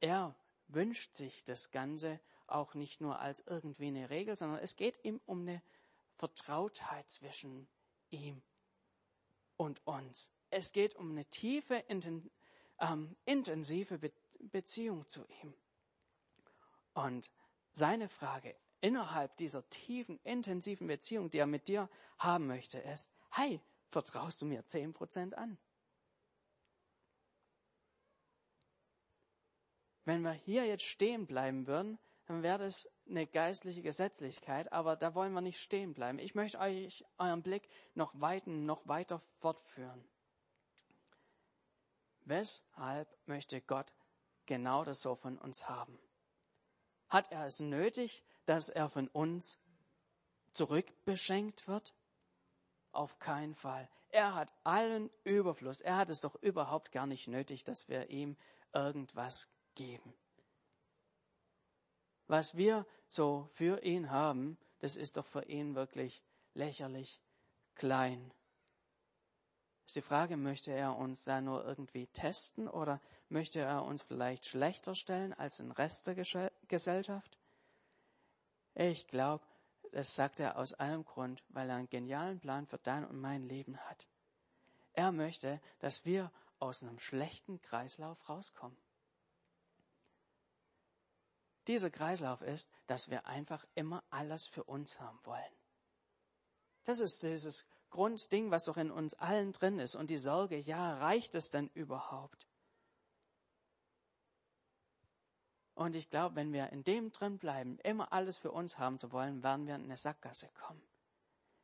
er 0.00 0.36
wünscht 0.68 1.14
sich 1.14 1.44
das 1.44 1.70
Ganze 1.70 2.20
auch 2.46 2.74
nicht 2.74 3.00
nur 3.00 3.18
als 3.20 3.40
irgendwie 3.40 3.88
eine 3.88 4.10
Regel, 4.10 4.36
sondern 4.36 4.58
es 4.60 4.76
geht 4.76 5.04
ihm 5.04 5.20
um 5.26 5.40
eine 5.42 5.62
Vertrautheit 6.16 7.10
zwischen 7.10 7.68
ihm 8.10 8.42
und 9.56 9.86
uns. 9.86 10.30
Es 10.50 10.72
geht 10.72 10.94
um 10.94 11.10
eine 11.10 11.24
tiefe, 11.26 11.88
ähm, 12.84 13.16
intensive 13.24 13.98
Beziehung 14.40 15.08
zu 15.08 15.24
ihm. 15.42 15.54
Und 16.94 17.32
seine 17.72 18.08
Frage 18.08 18.54
innerhalb 18.80 19.36
dieser 19.38 19.68
tiefen, 19.70 20.20
intensiven 20.24 20.86
Beziehung, 20.86 21.30
die 21.30 21.38
er 21.38 21.46
mit 21.46 21.68
dir 21.68 21.88
haben 22.18 22.46
möchte, 22.46 22.78
ist, 22.78 23.10
hey, 23.30 23.60
vertraust 23.90 24.42
du 24.42 24.46
mir 24.46 24.66
zehn 24.66 24.92
Prozent 24.92 25.36
an? 25.36 25.58
Wenn 30.04 30.20
wir 30.20 30.32
hier 30.32 30.66
jetzt 30.66 30.84
stehen 30.84 31.26
bleiben 31.26 31.66
würden, 31.66 31.98
dann 32.26 32.42
wäre 32.42 32.58
das 32.58 32.90
eine 33.08 33.26
geistliche 33.26 33.82
Gesetzlichkeit, 33.82 34.70
aber 34.72 34.96
da 34.96 35.14
wollen 35.14 35.32
wir 35.32 35.40
nicht 35.40 35.60
stehen 35.60 35.94
bleiben. 35.94 36.18
Ich 36.18 36.34
möchte 36.34 36.58
euch 36.58 37.04
euren 37.18 37.42
Blick 37.42 37.68
noch 37.94 38.12
weiten, 38.20 38.66
noch 38.66 38.86
weiter 38.86 39.18
fortführen. 39.40 40.04
Weshalb 42.24 43.08
möchte 43.26 43.60
Gott 43.60 43.94
genau 44.46 44.84
das 44.84 45.00
so 45.00 45.14
von 45.14 45.38
uns 45.38 45.68
haben? 45.68 45.98
Hat 47.08 47.30
er 47.30 47.46
es 47.46 47.60
nötig, 47.60 48.24
dass 48.46 48.68
er 48.68 48.88
von 48.88 49.08
uns 49.08 49.58
zurückbeschenkt 50.52 51.68
wird? 51.68 51.94
Auf 52.92 53.18
keinen 53.18 53.54
Fall. 53.54 53.88
Er 54.10 54.34
hat 54.34 54.54
allen 54.62 55.10
Überfluss. 55.24 55.80
Er 55.80 55.96
hat 55.96 56.08
es 56.08 56.20
doch 56.20 56.36
überhaupt 56.36 56.92
gar 56.92 57.06
nicht 57.06 57.26
nötig, 57.28 57.64
dass 57.64 57.88
wir 57.88 58.10
ihm 58.10 58.36
irgendwas 58.72 59.50
geben. 59.74 60.14
Was 62.26 62.56
wir 62.56 62.86
so 63.08 63.48
für 63.52 63.82
ihn 63.82 64.10
haben, 64.10 64.56
das 64.78 64.96
ist 64.96 65.16
doch 65.16 65.26
für 65.26 65.44
ihn 65.44 65.74
wirklich 65.74 66.22
lächerlich 66.54 67.20
klein. 67.74 68.32
Ist 69.86 69.96
die 69.96 70.02
Frage, 70.02 70.36
möchte 70.36 70.72
er 70.72 70.96
uns 70.96 71.24
da 71.24 71.40
nur 71.40 71.64
irgendwie 71.64 72.06
testen 72.08 72.68
oder 72.68 73.00
möchte 73.28 73.60
er 73.60 73.84
uns 73.84 74.02
vielleicht 74.02 74.46
schlechter 74.46 74.94
stellen 74.94 75.34
als 75.34 75.58
den 75.58 75.70
Rest 75.70 76.06
der 76.06 76.14
Gesellschaft? 76.68 77.38
Ich 78.74 79.06
glaube, 79.06 79.44
das 79.92 80.14
sagt 80.14 80.40
er 80.40 80.58
aus 80.58 80.74
einem 80.74 81.04
Grund, 81.04 81.42
weil 81.48 81.68
er 81.68 81.76
einen 81.76 81.90
genialen 81.90 82.40
Plan 82.40 82.66
für 82.66 82.78
dein 82.78 83.04
und 83.04 83.20
mein 83.20 83.46
Leben 83.46 83.76
hat. 83.76 84.08
Er 84.94 85.12
möchte, 85.12 85.60
dass 85.80 86.04
wir 86.04 86.32
aus 86.58 86.82
einem 86.82 86.98
schlechten 86.98 87.60
Kreislauf 87.60 88.28
rauskommen 88.28 88.76
dieser 91.66 91.90
Kreislauf 91.90 92.42
ist, 92.42 92.70
dass 92.86 93.10
wir 93.10 93.26
einfach 93.26 93.64
immer 93.74 94.02
alles 94.10 94.46
für 94.46 94.64
uns 94.64 95.00
haben 95.00 95.18
wollen. 95.24 95.42
Das 96.84 97.00
ist 97.00 97.22
dieses 97.22 97.66
Grundding, 97.94 98.50
was 98.50 98.64
doch 98.64 98.76
in 98.76 98.90
uns 98.90 99.14
allen 99.14 99.52
drin 99.52 99.78
ist. 99.78 99.94
Und 99.94 100.10
die 100.10 100.16
Sorge, 100.16 100.56
ja, 100.56 100.98
reicht 100.98 101.36
es 101.36 101.50
denn 101.50 101.70
überhaupt? 101.74 102.48
Und 105.74 105.94
ich 105.94 106.10
glaube, 106.10 106.34
wenn 106.34 106.52
wir 106.52 106.70
in 106.70 106.82
dem 106.82 107.12
drin 107.12 107.38
bleiben, 107.38 107.78
immer 107.84 108.12
alles 108.12 108.36
für 108.36 108.50
uns 108.50 108.78
haben 108.78 108.98
zu 108.98 109.12
wollen, 109.12 109.44
werden 109.44 109.68
wir 109.68 109.76
in 109.76 109.84
eine 109.84 109.96
Sackgasse 109.96 110.48
kommen. 110.54 110.82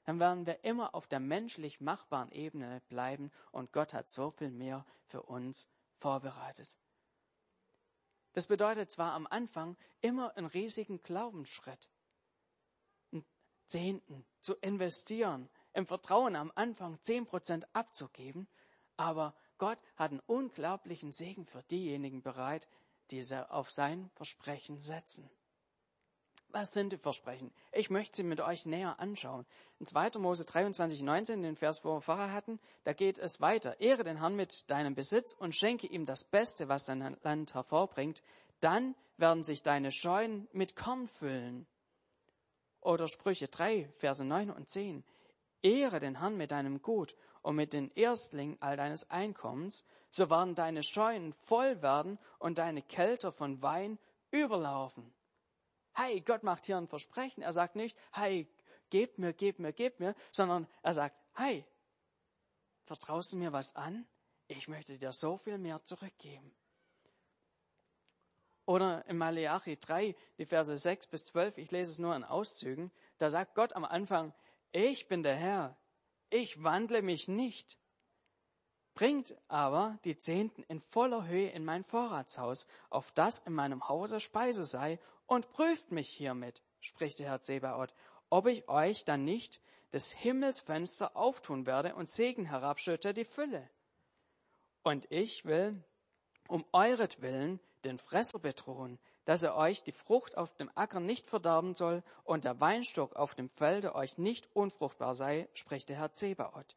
Dann 0.05 0.21
werden 0.21 0.47
wir 0.47 0.63
immer 0.63 0.95
auf 0.95 1.09
der 1.09 1.19
menschlich 1.19 1.81
machbaren 1.81 2.31
Ebene 2.31 2.81
bleiben 2.89 3.33
und 3.51 3.73
Gott 3.73 3.93
hat 3.93 4.09
so 4.09 4.31
viel 4.31 4.53
mehr 4.53 4.87
für 5.07 5.23
uns 5.23 5.69
vorbereitet. 5.99 6.79
Das 8.35 8.47
bedeutet 8.47 8.93
zwar 8.93 9.15
am 9.15 9.27
Anfang 9.27 9.77
immer 10.01 10.37
einen 10.37 10.47
riesigen 10.47 11.03
Glaubensschritt. 11.03 11.91
Zehnten 13.67 14.27
zu 14.41 14.55
investieren, 14.57 15.49
im 15.73 15.87
Vertrauen 15.87 16.37
am 16.37 16.53
Anfang 16.55 17.01
zehn 17.03 17.27
Prozent 17.27 17.67
abzugeben, 17.75 18.49
aber 18.97 19.35
Gott 19.59 19.79
hat 19.97 20.11
einen 20.11 20.21
unglaublichen 20.27 21.13
Segen 21.13 21.47
für 21.47 21.63
diejenigen 21.65 22.23
bereit, 22.23 22.69
die 23.11 23.23
auf 23.49 23.71
sein 23.71 24.11
Versprechen 24.15 24.81
setzen. 24.81 25.31
Was 26.53 26.73
sind 26.73 26.93
die 26.93 26.99
Versprechen? 26.99 27.53
Ich 27.71 27.91
möchte 27.91 28.17
sie 28.17 28.23
mit 28.25 28.41
euch 28.41 28.67
näher 28.67 28.99
anschauen. 28.99 29.47
In 29.79 29.87
2. 29.87 30.19
Mose 30.19 30.45
23, 30.45 31.03
19, 31.03 31.43
den 31.43 31.57
Vers, 31.57 31.85
wo 31.85 31.95
wir 31.95 32.01
vorher 32.01 32.33
hatten, 32.33 32.59
da 32.83 32.93
geht 32.93 33.19
es 33.19 33.41
weiter. 33.41 33.81
Ehre 33.81 34.03
den 34.03 34.19
Herrn 34.19 34.35
mit 34.35 34.69
deinem 34.69 34.95
Besitz 34.95 35.33
und 35.33 35.55
schenke 35.55 35.87
ihm 35.87 36.07
das 36.07 36.25
Beste, 36.25 36.69
was 36.69 36.87
dein 36.87 37.17
Land 37.23 37.55
hervorbringt. 37.55 38.23
Dann 38.59 38.97
werden 39.17 39.45
sich 39.45 39.63
deine 39.63 39.93
Scheunen 39.93 40.49
mit 40.53 40.75
Korn 40.75 41.07
füllen. 41.07 41.69
Oder 42.81 43.07
Sprüche 43.07 43.47
3, 43.47 43.89
Verse 43.99 44.25
9 44.25 44.51
und 44.51 44.69
10. 44.69 45.05
Ehre 45.63 45.99
den 45.99 46.21
Herrn 46.21 46.37
mit 46.37 46.51
deinem 46.51 46.83
Gut 46.83 47.15
und 47.43 47.57
mit 47.57 47.73
den 47.73 47.91
Erstlingen 47.93 48.57
all 48.61 48.77
deines 48.77 49.11
Einkommens, 49.11 49.87
so 50.11 50.31
werden 50.31 50.55
deine 50.55 50.83
Scheunen 50.83 51.33
voll 51.33 51.83
werden 51.83 52.19
und 52.39 52.59
deine 52.59 52.83
Kälter 52.83 53.33
von 53.33 53.63
Wein 53.63 53.99
überlaufen. 54.31 55.13
Hey, 55.93 56.21
Gott 56.21 56.43
macht 56.43 56.67
hier 56.67 56.77
ein 56.77 56.89
Versprechen. 56.89 57.43
Er 57.43 57.53
sagt 57.53 57.77
nicht, 57.77 57.97
hey, 58.13 58.49
gebt 58.91 59.19
mir, 59.19 59.33
gebt 59.33 59.59
mir, 59.59 59.73
gebt 59.73 60.01
mir, 60.01 60.15
sondern 60.33 60.67
er 60.83 60.95
sagt, 60.95 61.17
hey, 61.35 61.65
vertraust 62.85 63.33
du 63.33 63.37
mir 63.37 63.53
was 63.53 63.77
an? 63.77 64.07
Ich 64.49 64.69
möchte 64.69 64.99
dir 64.99 65.13
so 65.13 65.37
viel 65.37 65.59
mehr 65.59 65.83
zurückgeben. 65.85 66.55
Oder 68.67 69.05
in 69.07 69.19
Malachi 69.19 69.79
3, 69.79 70.15
die 70.39 70.47
Verse 70.47 70.77
6 70.77 71.09
bis 71.09 71.25
12, 71.27 71.59
ich 71.59 71.71
lese 71.71 71.91
es 71.91 71.99
nur 71.99 72.15
in 72.15 72.23
Auszügen, 72.25 72.93
da 73.19 73.29
sagt 73.29 73.55
Gott 73.55 73.73
am 73.75 73.85
Anfang, 73.85 74.33
ich 74.73 75.09
bin 75.09 75.23
der 75.23 75.37
Herr, 75.37 75.77
ich 76.31 76.63
wandle 76.63 77.03
mich 77.03 77.29
nicht. 77.29 77.79
Bringt 78.95 79.35
aber 79.49 79.99
die 80.05 80.19
Zehnten 80.19 80.63
in 80.65 80.81
voller 80.81 81.27
Höhe 81.27 81.51
in 81.51 81.65
mein 81.65 81.85
Vorratshaus, 81.85 82.67
auf 82.91 83.13
das 83.13 83.39
in 83.39 83.53
meinem 83.53 83.89
Hause 83.89 84.21
Speise 84.21 84.65
sei, 84.65 84.99
und 85.27 85.51
prüft 85.53 85.93
mich 85.93 86.09
hiermit, 86.09 86.63
spricht 86.81 87.19
der 87.19 87.29
Herr 87.29 87.43
Zebaoth, 87.43 87.95
ob 88.31 88.47
ich 88.47 88.69
euch 88.69 89.05
dann 89.05 89.25
nicht 89.25 89.61
des 89.93 90.13
Himmelsfenster 90.13 91.17
auftun 91.17 91.67
werde 91.67 91.95
und 91.95 92.09
Segen 92.09 92.45
herabschütte 92.45 93.15
die 93.15 93.25
Fülle. 93.25 93.69
Und 94.83 95.11
ich 95.11 95.45
will 95.45 95.83
um 96.49 96.65
euretwillen 96.73 97.61
den 97.85 97.99
Fresser 97.99 98.39
bedrohen, 98.39 98.99
dass 99.31 99.45
er 99.45 99.55
euch 99.55 99.85
die 99.85 99.93
Frucht 99.93 100.37
auf 100.37 100.57
dem 100.57 100.69
Acker 100.75 100.99
nicht 100.99 101.25
verderben 101.25 101.77
soll 101.77 102.03
und 102.25 102.43
der 102.45 102.61
Weinstock 102.61 103.15
auf 103.15 103.37
dem 103.37 103.49
Felde 103.49 103.95
euch 103.95 104.19
nicht 104.19 104.49
unfruchtbar 104.57 105.15
sei, 105.15 105.49
spricht 105.55 105.89
der 105.89 105.99
Herr 105.99 106.13
Zebaoth. 106.13 106.77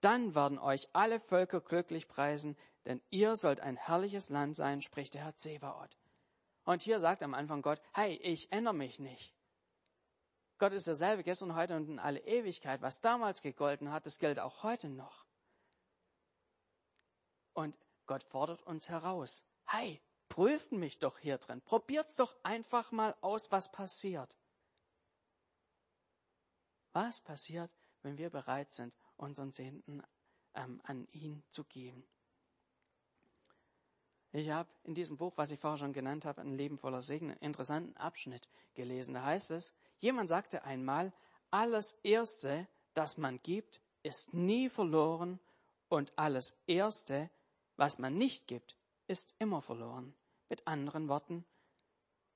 Dann 0.00 0.34
werden 0.34 0.58
euch 0.58 0.88
alle 0.92 1.20
Völker 1.20 1.60
glücklich 1.60 2.08
preisen, 2.08 2.56
denn 2.84 3.00
ihr 3.10 3.36
sollt 3.36 3.60
ein 3.60 3.76
herrliches 3.76 4.28
Land 4.28 4.56
sein, 4.56 4.82
spricht 4.82 5.14
der 5.14 5.22
Herr 5.22 5.36
Zebaoth. 5.36 5.96
Und 6.64 6.82
hier 6.82 6.98
sagt 6.98 7.22
am 7.22 7.32
Anfang 7.32 7.62
Gott, 7.62 7.80
hey, 7.92 8.16
ich 8.24 8.50
ändere 8.50 8.74
mich 8.74 8.98
nicht. 8.98 9.32
Gott 10.58 10.72
ist 10.72 10.88
derselbe 10.88 11.22
gestern, 11.22 11.54
heute 11.54 11.76
und 11.76 11.88
in 11.88 12.00
alle 12.00 12.26
Ewigkeit. 12.26 12.82
Was 12.82 13.02
damals 13.02 13.40
gegolten 13.40 13.92
hat, 13.92 14.04
das 14.04 14.18
gilt 14.18 14.40
auch 14.40 14.64
heute 14.64 14.88
noch. 14.88 15.24
Und 17.52 17.76
Gott 18.06 18.24
fordert 18.24 18.64
uns 18.64 18.88
heraus. 18.88 19.44
Hey, 19.64 20.02
prüft 20.28 20.72
mich 20.72 20.98
doch 20.98 21.18
hier 21.18 21.38
drin. 21.38 21.60
Probiert's 21.60 22.16
doch 22.16 22.34
einfach 22.42 22.92
mal 22.92 23.14
aus, 23.20 23.50
was 23.52 23.70
passiert. 23.70 24.36
Was 26.92 27.20
passiert, 27.20 27.70
wenn 28.02 28.18
wir 28.18 28.30
bereit 28.30 28.72
sind, 28.72 28.96
unseren 29.16 29.52
Zehnten 29.52 30.02
ähm, 30.54 30.80
an 30.84 31.06
ihn 31.12 31.42
zu 31.50 31.64
geben? 31.64 32.06
Ich 34.32 34.50
habe 34.50 34.68
in 34.84 34.94
diesem 34.94 35.16
Buch, 35.16 35.32
was 35.36 35.50
ich 35.50 35.60
vorher 35.60 35.78
schon 35.78 35.92
genannt 35.92 36.24
habe, 36.24 36.42
ein 36.42 36.56
Leben 36.56 36.78
voller 36.78 37.02
Segen, 37.02 37.30
einen 37.30 37.40
interessanten 37.40 37.96
Abschnitt 37.96 38.48
gelesen. 38.74 39.14
Da 39.14 39.24
heißt 39.24 39.50
es, 39.50 39.74
jemand 39.98 40.28
sagte 40.28 40.64
einmal, 40.64 41.12
alles 41.50 41.94
Erste, 42.02 42.66
das 42.92 43.16
man 43.16 43.38
gibt, 43.38 43.80
ist 44.02 44.34
nie 44.34 44.68
verloren 44.68 45.40
und 45.88 46.12
alles 46.16 46.56
Erste, 46.66 47.30
was 47.76 47.98
man 47.98 48.16
nicht 48.16 48.46
gibt, 48.46 48.76
ist 49.06 49.34
immer 49.38 49.62
verloren. 49.62 50.14
Mit 50.48 50.66
anderen 50.66 51.08
Worten, 51.08 51.44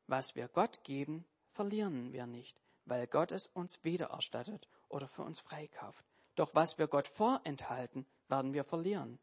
was 0.06 0.34
wir 0.34 0.48
Gott 0.48 0.82
geben, 0.84 1.24
verlieren 1.52 2.12
wir 2.12 2.26
nicht, 2.26 2.60
weil 2.84 3.06
Gott 3.06 3.32
es 3.32 3.46
uns 3.46 3.84
wiedererstattet 3.84 4.68
oder 4.88 5.08
für 5.08 5.22
uns 5.22 5.40
freikauft. 5.40 6.04
Doch 6.34 6.54
was 6.54 6.78
wir 6.78 6.88
Gott 6.88 7.08
vorenthalten, 7.08 8.06
werden 8.28 8.54
wir 8.54 8.64
verlieren. 8.64 9.18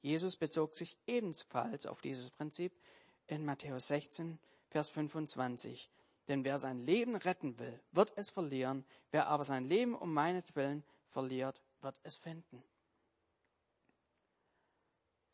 Jesus 0.00 0.36
bezog 0.36 0.76
sich 0.76 0.98
ebenfalls 1.06 1.86
auf 1.86 2.00
dieses 2.00 2.30
Prinzip 2.30 2.78
in 3.26 3.44
Matthäus 3.44 3.88
16, 3.88 4.38
Vers 4.68 4.90
25. 4.90 5.90
Denn 6.28 6.44
wer 6.44 6.58
sein 6.58 6.84
Leben 6.84 7.16
retten 7.16 7.58
will, 7.58 7.80
wird 7.92 8.12
es 8.16 8.30
verlieren. 8.30 8.84
Wer 9.10 9.28
aber 9.28 9.44
sein 9.44 9.64
Leben 9.64 9.94
um 9.94 10.12
meinetwillen 10.12 10.84
verliert, 11.08 11.60
wird 11.80 12.00
es 12.02 12.16
finden. 12.16 12.62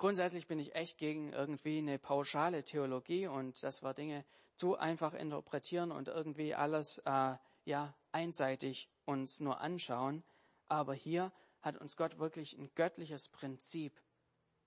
Grundsätzlich 0.00 0.46
bin 0.46 0.58
ich 0.58 0.74
echt 0.74 0.96
gegen 0.96 1.30
irgendwie 1.34 1.76
eine 1.76 1.98
pauschale 1.98 2.64
Theologie 2.64 3.26
und 3.26 3.62
dass 3.62 3.82
wir 3.82 3.92
Dinge 3.92 4.24
zu 4.56 4.78
einfach 4.78 5.12
interpretieren 5.12 5.92
und 5.92 6.08
irgendwie 6.08 6.54
alles 6.54 7.02
äh, 7.04 7.36
ja 7.66 7.94
einseitig 8.10 8.88
uns 9.04 9.40
nur 9.40 9.60
anschauen. 9.60 10.24
Aber 10.68 10.94
hier 10.94 11.32
hat 11.60 11.76
uns 11.76 11.98
Gott 11.98 12.18
wirklich 12.18 12.56
ein 12.56 12.70
göttliches 12.74 13.28
Prinzip 13.28 14.00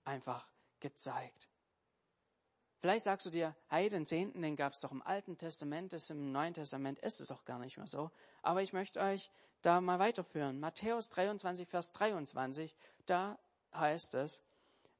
einfach 0.04 0.46
gezeigt. 0.78 1.48
Vielleicht 2.78 3.02
sagst 3.02 3.26
du 3.26 3.30
dir, 3.30 3.56
hey, 3.66 3.88
den 3.88 4.06
Zehnten, 4.06 4.40
den 4.40 4.54
gab 4.54 4.74
es 4.74 4.82
doch 4.82 4.92
im 4.92 5.02
Alten 5.02 5.36
Testament, 5.36 5.92
das 5.92 6.10
im 6.10 6.30
Neuen 6.30 6.54
Testament 6.54 7.00
ist 7.00 7.20
es 7.20 7.26
doch 7.26 7.44
gar 7.44 7.58
nicht 7.58 7.76
mehr 7.76 7.88
so. 7.88 8.12
Aber 8.42 8.62
ich 8.62 8.72
möchte 8.72 9.00
euch 9.00 9.32
da 9.62 9.80
mal 9.80 9.98
weiterführen. 9.98 10.60
Matthäus 10.60 11.10
23, 11.10 11.68
Vers 11.68 11.90
23, 11.90 12.76
da 13.06 13.36
heißt 13.74 14.14
es, 14.14 14.44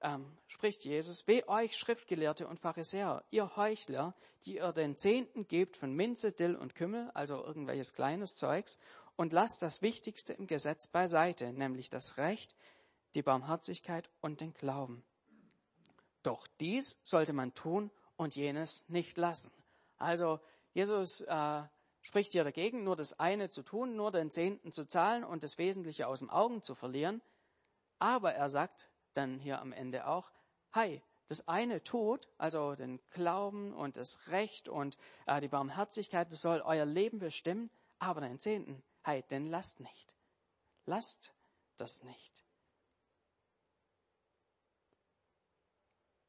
ähm, 0.05 0.27
spricht 0.47 0.85
Jesus, 0.85 1.27
weh 1.27 1.43
euch 1.47 1.77
Schriftgelehrte 1.77 2.47
und 2.47 2.61
Pharisäer, 2.61 3.25
ihr 3.31 3.57
Heuchler, 3.57 4.15
die 4.45 4.57
ihr 4.57 4.73
den 4.73 4.97
Zehnten 4.97 5.49
gebt 5.49 5.77
von 5.77 5.93
Minze, 5.93 6.31
Dill 6.31 6.55
und 6.55 6.75
Kümmel, 6.75 7.11
also 7.15 7.43
irgendwelches 7.43 7.95
kleines 7.95 8.37
Zeugs, 8.37 8.79
und 9.17 9.33
lasst 9.33 9.63
das 9.63 9.81
Wichtigste 9.81 10.35
im 10.35 10.47
Gesetz 10.47 10.87
beiseite, 10.87 11.53
nämlich 11.53 11.89
das 11.89 12.19
Recht, 12.19 12.55
die 13.15 13.23
Barmherzigkeit 13.23 14.11
und 14.21 14.41
den 14.41 14.53
Glauben. 14.55 15.03
Doch 16.23 16.47
dies 16.61 16.99
sollte 17.03 17.33
man 17.33 17.55
tun 17.55 17.91
und 18.17 18.37
jenes 18.37 18.85
nicht 18.89 19.17
lassen. 19.17 19.53
Also 19.99 20.41
Jesus 20.75 21.21
äh, 21.23 21.63
spricht 22.03 22.33
hier 22.33 22.45
dagegen, 22.45 22.85
nur 22.85 22.97
das 22.97 23.19
eine 23.19 23.49
zu 23.49 23.63
tun, 23.63 23.97
nur 23.97 24.11
den 24.11 24.31
Zehnten 24.31 24.73
zu 24.73 24.87
zahlen 24.87 25.25
und 25.25 25.43
das 25.43 25.59
Wesentliche 25.59 26.09
aus 26.09 26.19
dem 26.19 26.31
Augen 26.31 26.63
zu 26.63 26.75
verlieren. 26.75 27.23
Aber 27.99 28.35
er 28.35 28.49
sagt, 28.49 28.89
dann 29.15 29.39
hier 29.39 29.61
am 29.61 29.73
Ende 29.73 30.07
auch, 30.07 30.31
hey, 30.73 31.03
das 31.27 31.49
eine 31.49 31.83
tut, 31.83 32.29
also 32.37 32.75
den 32.75 33.01
Glauben 33.11 33.73
und 33.73 33.97
das 33.97 34.29
Recht 34.29 34.69
und 34.69 34.99
äh, 35.27 35.41
die 35.41 35.49
Barmherzigkeit, 35.49 36.31
das 36.31 36.41
soll 36.41 36.61
euer 36.61 36.85
Leben 36.85 37.19
bestimmen, 37.19 37.71
aber 37.99 38.21
den 38.21 38.39
Zehnten, 38.39 38.83
hey, 39.03 39.23
den 39.31 39.49
lasst 39.49 39.81
nicht. 39.81 40.15
Lasst 40.87 41.33
das 41.77 42.03
nicht. 42.03 42.45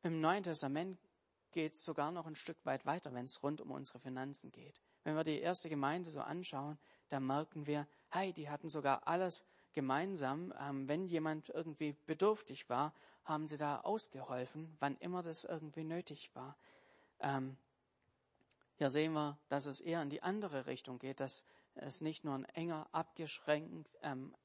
Im 0.03 0.21
Neuen 0.21 0.43
Testament 0.43 0.99
geht 1.51 1.73
es 1.73 1.83
sogar 1.83 2.11
noch 2.11 2.27
ein 2.27 2.35
Stück 2.35 2.63
weit 2.65 2.85
weiter, 2.85 3.13
wenn 3.13 3.25
es 3.25 3.41
rund 3.41 3.59
um 3.59 3.71
unsere 3.71 3.99
Finanzen 3.99 4.51
geht. 4.51 4.81
Wenn 5.03 5.15
wir 5.15 5.23
die 5.23 5.39
erste 5.39 5.69
Gemeinde 5.69 6.09
so 6.09 6.21
anschauen, 6.21 6.77
dann 7.09 7.25
merken 7.25 7.65
wir, 7.65 7.87
hey, 8.09 8.33
die 8.33 8.49
hatten 8.49 8.69
sogar 8.69 9.07
alles 9.07 9.45
gemeinsam, 9.75 10.53
ähm, 10.59 10.87
wenn 10.87 11.05
jemand 11.05 11.49
irgendwie 11.49 11.93
bedürftig 12.07 12.69
war, 12.69 12.93
haben 13.23 13.47
sie 13.47 13.57
da 13.57 13.81
ausgeholfen, 13.81 14.75
wann 14.79 14.97
immer 14.97 15.21
das 15.21 15.43
irgendwie 15.43 15.83
nötig 15.83 16.33
war. 16.33 16.57
Ähm, 17.19 17.57
hier 18.77 18.89
sehen 18.89 19.13
wir, 19.13 19.37
dass 19.49 19.65
es 19.67 19.81
eher 19.81 20.01
in 20.01 20.09
die 20.09 20.23
andere 20.23 20.65
Richtung 20.65 20.99
geht, 20.99 21.19
dass 21.19 21.45
es 21.75 22.01
nicht 22.01 22.23
nur 22.23 22.35
ein 22.35 22.45
enger, 22.45 22.87
abgeschränkt, 22.91 23.89
ähm, 24.01 24.35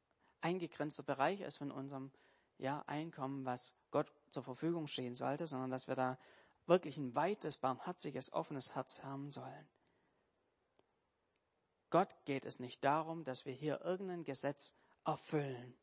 eingegrenzter 0.41 1.03
Bereich 1.03 1.41
ist 1.41 1.59
von 1.59 1.71
unserem 1.71 2.11
ja, 2.59 2.83
Einkommen, 2.87 3.45
was 3.45 3.75
Gott 3.91 4.13
zur 4.31 4.43
Verfügung 4.43 4.87
stehen 4.87 5.15
sollte, 5.15 5.47
sondern 5.47 5.71
dass 5.71 5.89
wir 5.89 5.95
da 5.95 6.19
wirklich 6.67 6.97
ein 6.97 7.15
weites, 7.15 7.59
barmherziges, 7.59 8.33
offenes 8.33 8.75
Herz 8.75 9.03
haben 9.03 9.31
sollen. 9.31 9.69
Gott 11.91 12.15
geht 12.25 12.45
es 12.45 12.61
nicht 12.61 12.85
darum, 12.85 13.25
dass 13.25 13.45
wir 13.45 13.53
hier 13.53 13.81
irgendein 13.83 14.25
Gesetz 14.25 14.75
erfüllen, 15.05 15.77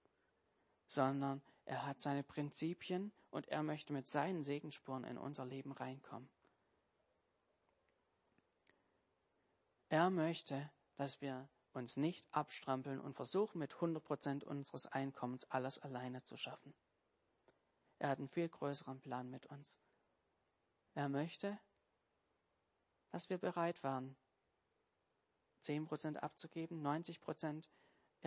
sondern 0.87 1.41
er 1.65 1.85
hat 1.85 1.99
seine 1.99 2.23
Prinzipien 2.23 3.11
und 3.29 3.47
er 3.49 3.63
möchte 3.63 3.93
mit 3.93 4.07
seinen 4.07 4.43
Segenspuren 4.43 5.03
in 5.03 5.17
unser 5.17 5.45
Leben 5.45 5.71
reinkommen. 5.71 6.29
Er 9.89 10.09
möchte, 10.09 10.69
dass 10.95 11.21
wir 11.21 11.49
uns 11.73 11.97
nicht 11.97 12.27
abstrampeln 12.31 12.99
und 12.99 13.15
versuchen 13.15 13.59
mit 13.59 13.75
100 13.75 14.03
Prozent 14.03 14.43
unseres 14.43 14.85
Einkommens 14.87 15.45
alles 15.51 15.77
alleine 15.79 16.23
zu 16.23 16.35
schaffen. 16.35 16.73
Er 17.99 18.09
hat 18.09 18.19
einen 18.19 18.29
viel 18.29 18.49
größeren 18.49 18.99
Plan 18.99 19.29
mit 19.29 19.45
uns. 19.47 19.79
Er 20.93 21.09
möchte, 21.09 21.59
dass 23.11 23.29
wir 23.29 23.37
bereit 23.37 23.83
waren, 23.83 24.15
10 25.61 25.85
Prozent 25.85 26.23
abzugeben, 26.23 26.81
90 26.81 27.19
Prozent 27.19 27.69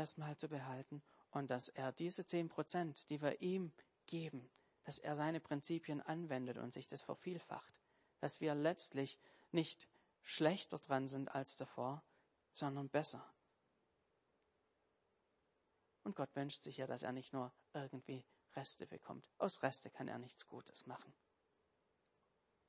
erstmal 0.00 0.36
zu 0.36 0.48
behalten 0.48 1.02
und 1.30 1.50
dass 1.50 1.68
er 1.68 1.92
diese 1.92 2.26
10 2.26 2.48
Prozent, 2.48 3.08
die 3.10 3.20
wir 3.20 3.40
ihm 3.40 3.72
geben, 4.06 4.50
dass 4.84 4.98
er 4.98 5.14
seine 5.14 5.40
Prinzipien 5.40 6.00
anwendet 6.00 6.56
und 6.58 6.72
sich 6.72 6.88
das 6.88 7.02
vervielfacht, 7.02 7.80
dass 8.18 8.40
wir 8.40 8.54
letztlich 8.54 9.20
nicht 9.52 9.88
schlechter 10.22 10.78
dran 10.78 11.06
sind 11.06 11.34
als 11.34 11.56
davor, 11.56 12.02
sondern 12.52 12.88
besser. 12.88 13.32
Und 16.02 16.16
Gott 16.16 16.34
wünscht 16.34 16.62
sich 16.62 16.78
ja, 16.78 16.86
dass 16.86 17.02
er 17.02 17.12
nicht 17.12 17.32
nur 17.32 17.52
irgendwie 17.74 18.24
Reste 18.56 18.86
bekommt. 18.86 19.28
Aus 19.38 19.62
Reste 19.62 19.90
kann 19.90 20.08
er 20.08 20.18
nichts 20.18 20.46
Gutes 20.46 20.86
machen. 20.86 21.14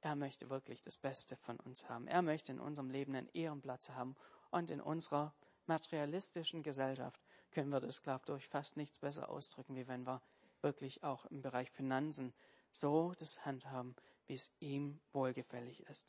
Er 0.02 0.16
möchte 0.16 0.50
wirklich 0.50 0.82
das 0.82 0.98
Beste 0.98 1.38
von 1.38 1.60
uns 1.60 1.88
haben. 1.88 2.08
Er 2.08 2.22
möchte 2.22 2.52
in 2.52 2.60
unserem 2.60 2.90
Leben 2.90 3.16
einen 3.16 3.30
Ehrenplatz 3.30 3.92
haben. 3.92 4.18
Und 4.50 4.70
in 4.70 4.82
unserer 4.82 5.34
materialistischen 5.68 6.64
Gesellschaft 6.64 7.22
können 7.52 7.70
wir 7.70 7.80
das, 7.80 8.02
glaube 8.02 8.22
ich, 8.22 8.26
durch 8.26 8.48
fast 8.48 8.78
nichts 8.78 9.00
besser 9.00 9.30
ausdrücken, 9.30 9.76
wie 9.76 9.88
wenn 9.88 10.06
wir 10.06 10.22
wirklich 10.62 11.04
auch 11.04 11.26
im 11.26 11.42
Bereich 11.42 11.72
Finanzen 11.72 12.34
so 12.72 13.14
das 13.18 13.46
handhaben, 13.46 13.96
wie 14.28 14.34
es 14.34 14.52
ihm 14.60 15.00
wohlgefällig 15.12 15.82
ist. 15.88 16.08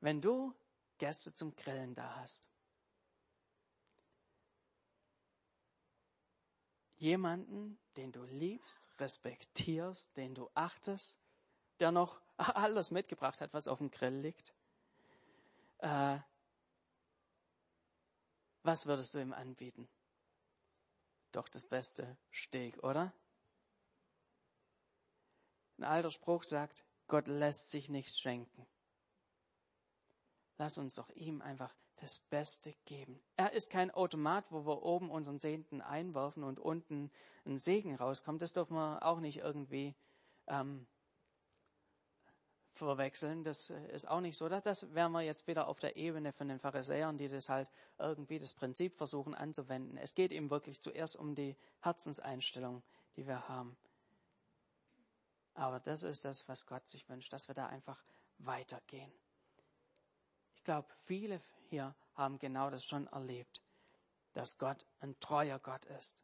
Wenn 0.00 0.20
du 0.20 0.54
Gäste 0.98 1.34
zum 1.34 1.54
Grillen 1.56 1.94
da 1.94 2.16
hast, 2.16 2.48
jemanden, 6.96 7.78
den 7.96 8.12
du 8.12 8.24
liebst, 8.24 8.88
respektierst, 8.98 10.16
den 10.16 10.34
du 10.34 10.50
achtest, 10.54 11.18
der 11.80 11.92
noch 11.92 12.20
alles 12.54 12.90
mitgebracht 12.90 13.40
hat, 13.40 13.52
was 13.52 13.68
auf 13.68 13.78
dem 13.78 13.90
Grill 13.90 14.18
liegt, 14.18 14.54
äh, 15.78 16.18
was 18.62 18.86
würdest 18.86 19.14
du 19.14 19.18
ihm 19.18 19.32
anbieten? 19.32 19.88
Doch 21.32 21.48
das 21.48 21.66
beste 21.66 22.16
Steak, 22.32 22.82
oder? 22.82 23.12
Ein 25.78 25.84
alter 25.84 26.10
Spruch 26.10 26.42
sagt, 26.42 26.84
Gott 27.08 27.26
lässt 27.26 27.70
sich 27.70 27.88
nichts 27.88 28.18
schenken. 28.18 28.66
Lass 30.58 30.76
uns 30.76 30.94
doch 30.96 31.08
ihm 31.10 31.40
einfach 31.40 31.74
das 31.96 32.20
Beste 32.20 32.74
geben. 32.84 33.22
Er 33.36 33.52
ist 33.52 33.70
kein 33.70 33.90
Automat, 33.90 34.44
wo 34.50 34.66
wir 34.66 34.82
oben 34.82 35.10
unseren 35.10 35.40
Zehnten 35.40 35.80
einwerfen 35.80 36.44
und 36.44 36.58
unten 36.58 37.10
ein 37.46 37.58
Segen 37.58 37.94
rauskommt. 37.94 38.42
Das 38.42 38.52
dürfen 38.52 38.74
wir 38.74 39.02
auch 39.02 39.20
nicht 39.20 39.38
irgendwie 39.38 39.94
ähm, 40.46 40.86
verwechseln. 42.86 43.42
Das 43.42 43.70
ist 43.70 44.08
auch 44.08 44.20
nicht 44.20 44.36
so. 44.36 44.48
Das 44.48 44.94
wären 44.94 45.12
wir 45.12 45.22
jetzt 45.22 45.46
wieder 45.46 45.68
auf 45.68 45.78
der 45.78 45.96
Ebene 45.96 46.32
von 46.32 46.48
den 46.48 46.58
Pharisäern, 46.58 47.18
die 47.18 47.28
das 47.28 47.48
halt 47.48 47.70
irgendwie 47.98 48.38
das 48.38 48.52
Prinzip 48.52 48.94
versuchen 48.94 49.34
anzuwenden. 49.34 49.96
Es 49.96 50.14
geht 50.14 50.32
ihm 50.32 50.50
wirklich 50.50 50.80
zuerst 50.80 51.16
um 51.16 51.34
die 51.34 51.56
Herzenseinstellung, 51.80 52.82
die 53.16 53.26
wir 53.26 53.48
haben. 53.48 53.76
Aber 55.54 55.80
das 55.80 56.02
ist 56.02 56.24
das, 56.24 56.48
was 56.48 56.66
Gott 56.66 56.88
sich 56.88 57.08
wünscht, 57.08 57.32
dass 57.32 57.48
wir 57.48 57.54
da 57.54 57.66
einfach 57.66 58.02
weitergehen. 58.38 59.12
Ich 60.54 60.64
glaube, 60.64 60.88
viele 61.06 61.40
hier 61.68 61.94
haben 62.14 62.38
genau 62.38 62.70
das 62.70 62.84
schon 62.84 63.06
erlebt, 63.08 63.60
dass 64.32 64.58
Gott 64.58 64.86
ein 65.00 65.18
treuer 65.20 65.58
Gott 65.58 65.84
ist, 65.86 66.22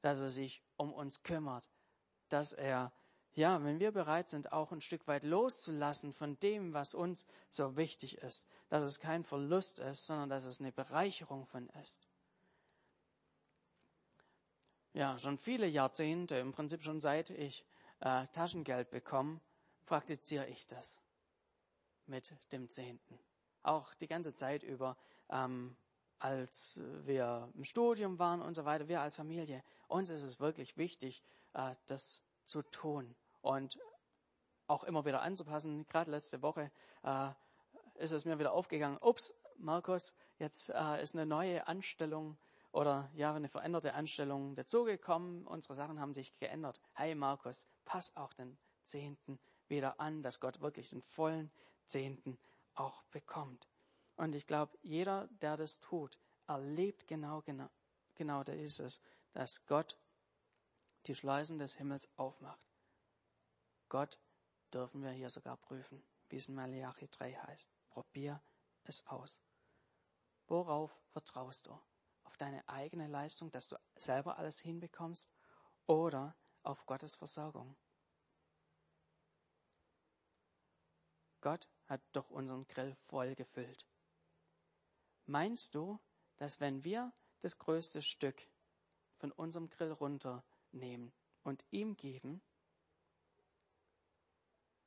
dass 0.00 0.20
er 0.20 0.28
sich 0.28 0.62
um 0.76 0.92
uns 0.92 1.22
kümmert, 1.22 1.68
dass 2.28 2.52
er, 2.52 2.92
ja, 3.34 3.62
wenn 3.64 3.78
wir 3.78 3.92
bereit 3.92 4.28
sind, 4.28 4.52
auch 4.52 4.72
ein 4.72 4.80
Stück 4.80 5.06
weit 5.06 5.22
loszulassen 5.22 6.12
von 6.12 6.38
dem, 6.40 6.72
was 6.72 6.94
uns 6.94 7.26
so 7.48 7.76
wichtig 7.76 8.18
ist, 8.18 8.46
dass 8.68 8.82
es 8.82 8.98
kein 8.98 9.24
Verlust 9.24 9.78
ist, 9.78 10.06
sondern 10.06 10.28
dass 10.28 10.44
es 10.44 10.60
eine 10.60 10.72
Bereicherung 10.72 11.46
von 11.46 11.68
ist. 11.80 12.08
Ja, 14.92 15.16
schon 15.18 15.38
viele 15.38 15.66
Jahrzehnte, 15.66 16.36
im 16.36 16.52
Prinzip 16.52 16.82
schon 16.82 17.00
seit 17.00 17.30
ich 17.30 17.64
äh, 18.00 18.26
Taschengeld 18.28 18.90
bekomme, 18.90 19.40
praktiziere 19.86 20.48
ich 20.48 20.66
das 20.66 21.00
mit 22.06 22.34
dem 22.50 22.68
Zehnten. 22.68 23.18
Auch 23.62 23.94
die 23.94 24.08
ganze 24.08 24.34
Zeit 24.34 24.64
über, 24.64 24.96
ähm, 25.28 25.76
als 26.18 26.80
wir 27.04 27.52
im 27.54 27.62
Studium 27.62 28.18
waren 28.18 28.42
und 28.42 28.54
so 28.54 28.64
weiter, 28.64 28.88
wir 28.88 29.00
als 29.00 29.14
Familie, 29.14 29.62
uns 29.86 30.10
ist 30.10 30.22
es 30.22 30.40
wirklich 30.40 30.76
wichtig, 30.76 31.22
äh, 31.54 31.76
das 31.86 32.24
zu 32.50 32.62
tun 32.62 33.14
und 33.40 33.78
auch 34.66 34.84
immer 34.84 35.04
wieder 35.04 35.22
anzupassen. 35.22 35.86
Gerade 35.86 36.10
letzte 36.10 36.42
Woche 36.42 36.70
äh, 37.02 37.30
ist 37.94 38.10
es 38.10 38.24
mir 38.24 38.38
wieder 38.38 38.52
aufgegangen, 38.52 38.98
ups, 39.00 39.34
Markus, 39.56 40.14
jetzt 40.38 40.70
äh, 40.70 41.02
ist 41.02 41.14
eine 41.14 41.26
neue 41.26 41.66
Anstellung 41.66 42.38
oder 42.72 43.10
ja, 43.14 43.34
eine 43.34 43.48
veränderte 43.48 43.94
Anstellung 43.94 44.54
dazugekommen. 44.54 45.46
Unsere 45.46 45.74
Sachen 45.74 46.00
haben 46.00 46.14
sich 46.14 46.36
geändert. 46.38 46.80
Hey 46.94 47.14
Markus, 47.14 47.68
pass 47.84 48.16
auch 48.16 48.32
den 48.32 48.58
Zehnten 48.84 49.38
wieder 49.68 50.00
an, 50.00 50.22
dass 50.22 50.40
Gott 50.40 50.60
wirklich 50.60 50.90
den 50.90 51.02
vollen 51.02 51.52
Zehnten 51.86 52.38
auch 52.74 53.02
bekommt. 53.04 53.68
Und 54.16 54.34
ich 54.34 54.46
glaube, 54.46 54.76
jeder, 54.82 55.28
der 55.40 55.56
das 55.56 55.80
tut, 55.80 56.18
erlebt 56.46 57.06
genau, 57.06 57.42
genau, 57.42 57.68
genau 58.14 58.42
da 58.42 58.52
ist 58.52 58.80
es, 58.80 59.00
dass 59.32 59.66
Gott 59.66 59.98
die 61.06 61.14
Schleusen 61.14 61.58
des 61.58 61.74
Himmels 61.76 62.10
aufmacht. 62.16 62.68
Gott 63.88 64.18
dürfen 64.72 65.02
wir 65.02 65.10
hier 65.10 65.30
sogar 65.30 65.56
prüfen, 65.56 66.04
wie 66.28 66.36
es 66.36 66.48
in 66.48 66.54
Malachi 66.54 67.08
3 67.08 67.34
heißt. 67.34 67.70
Probier 67.88 68.42
es 68.84 69.06
aus. 69.06 69.40
Worauf 70.46 70.96
vertraust 71.12 71.66
du? 71.66 71.80
Auf 72.24 72.36
deine 72.36 72.66
eigene 72.68 73.08
Leistung, 73.08 73.50
dass 73.50 73.68
du 73.68 73.76
selber 73.96 74.38
alles 74.38 74.60
hinbekommst 74.60 75.30
oder 75.86 76.36
auf 76.62 76.86
Gottes 76.86 77.14
Versorgung? 77.14 77.76
Gott 81.40 81.68
hat 81.86 82.02
doch 82.12 82.30
unseren 82.30 82.66
Grill 82.68 82.94
voll 83.06 83.34
gefüllt. 83.34 83.86
Meinst 85.26 85.74
du, 85.74 85.98
dass 86.36 86.60
wenn 86.60 86.84
wir 86.84 87.12
das 87.40 87.58
größte 87.58 88.02
Stück 88.02 88.46
von 89.16 89.32
unserem 89.32 89.68
Grill 89.68 89.92
runternehmen 90.72 91.12
und 91.42 91.64
ihm 91.70 91.96
geben, 91.96 92.42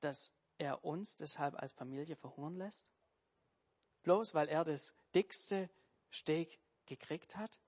dass 0.02 0.34
er 0.58 0.84
uns 0.84 1.16
deshalb 1.16 1.56
als 1.62 1.74
Familie 1.74 2.16
verhungern 2.16 2.58
lässt? 2.58 2.92
Bloß 4.04 4.34
weil 4.34 4.50
er 4.50 4.64
das 4.64 4.94
dickste 5.16 5.70
Steak 6.12 6.60
gekriegt 6.86 7.38
hat? 7.38 7.60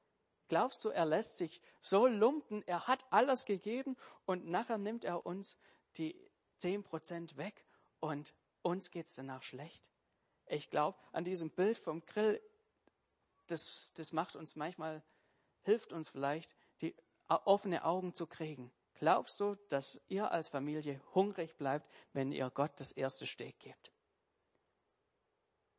Glaubst 0.48 0.84
du, 0.86 0.90
er 0.90 1.06
lässt 1.06 1.38
sich 1.38 1.62
so 1.82 2.06
lumpen, 2.06 2.62
er 2.68 2.88
hat 2.88 3.06
alles 3.10 3.46
gegeben 3.46 3.98
und 4.26 4.46
nachher 4.46 4.78
nimmt 4.78 5.04
er 5.04 5.26
uns 5.26 5.58
die 5.98 6.16
zehn 6.58 6.84
Prozent 6.84 7.38
weg 7.38 7.66
und 8.00 8.36
uns 8.62 8.92
geht's 8.92 9.16
danach 9.16 9.42
schlecht. 9.42 9.90
Ich 10.48 10.70
glaube, 10.70 11.00
an 11.12 11.24
diesem 11.24 11.50
Bild 11.50 11.78
vom 11.78 12.06
Grill, 12.06 12.40
das, 13.48 13.92
das 13.96 14.12
macht 14.12 14.36
uns 14.36 14.56
manchmal, 14.56 15.04
hilft 15.62 15.92
uns 15.92 16.10
vielleicht, 16.10 16.56
offene 17.28 17.84
Augen 17.84 18.14
zu 18.14 18.28
kriegen. 18.28 18.72
Glaubst 18.96 19.40
du, 19.40 19.56
dass 19.70 20.02
ihr 20.08 20.32
als 20.32 20.48
Familie 20.48 21.02
hungrig 21.14 21.58
bleibt, 21.58 21.90
wenn 22.14 22.32
ihr 22.32 22.50
Gott 22.50 22.80
das 22.80 22.92
erste 22.92 23.28
Steak 23.28 23.60
gebt? 23.60 23.92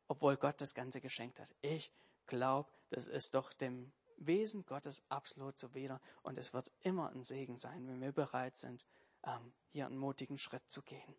Obwohl 0.07 0.37
Gott 0.37 0.61
das 0.61 0.75
Ganze 0.75 1.01
geschenkt 1.01 1.39
hat. 1.39 1.53
Ich 1.61 1.91
glaube, 2.27 2.69
das 2.89 3.07
ist 3.07 3.33
doch 3.33 3.53
dem 3.53 3.91
Wesen 4.17 4.65
Gottes 4.65 5.03
absolut 5.09 5.57
zuwider. 5.57 5.99
Und 6.21 6.37
es 6.37 6.53
wird 6.53 6.71
immer 6.81 7.09
ein 7.09 7.23
Segen 7.23 7.57
sein, 7.57 7.87
wenn 7.87 8.01
wir 8.01 8.11
bereit 8.11 8.57
sind, 8.57 8.85
ähm, 9.23 9.53
hier 9.71 9.87
einen 9.87 9.97
mutigen 9.97 10.37
Schritt 10.37 10.69
zu 10.69 10.81
gehen. 10.81 11.15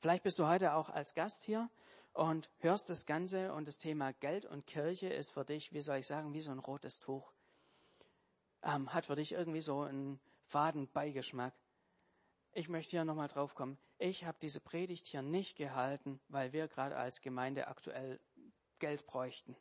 Vielleicht 0.00 0.22
bist 0.22 0.38
du 0.38 0.46
heute 0.46 0.74
auch 0.74 0.90
als 0.90 1.14
Gast 1.14 1.44
hier 1.44 1.70
und 2.12 2.50
hörst 2.58 2.88
das 2.88 3.06
Ganze 3.06 3.52
und 3.52 3.66
das 3.66 3.78
Thema 3.78 4.12
Geld 4.12 4.44
und 4.44 4.66
Kirche 4.66 5.08
ist 5.08 5.30
für 5.30 5.44
dich, 5.44 5.72
wie 5.72 5.82
soll 5.82 5.98
ich 5.98 6.06
sagen, 6.06 6.32
wie 6.32 6.40
so 6.40 6.52
ein 6.52 6.58
rotes 6.58 7.00
Tuch. 7.00 7.32
Ähm, 8.68 8.92
hat 8.92 9.06
für 9.06 9.14
dich 9.14 9.32
irgendwie 9.32 9.62
so 9.62 9.80
einen 9.80 10.20
faden 10.44 10.88
Beigeschmack. 10.92 11.54
Ich 12.52 12.68
möchte 12.68 12.90
hier 12.90 13.04
nochmal 13.06 13.28
drauf 13.28 13.54
kommen. 13.54 13.78
Ich 13.96 14.26
habe 14.26 14.36
diese 14.42 14.60
Predigt 14.60 15.06
hier 15.06 15.22
nicht 15.22 15.56
gehalten, 15.56 16.20
weil 16.28 16.52
wir 16.52 16.68
gerade 16.68 16.96
als 16.96 17.22
Gemeinde 17.22 17.68
aktuell 17.68 18.20
Geld 18.78 19.06
bräuchten. 19.06 19.56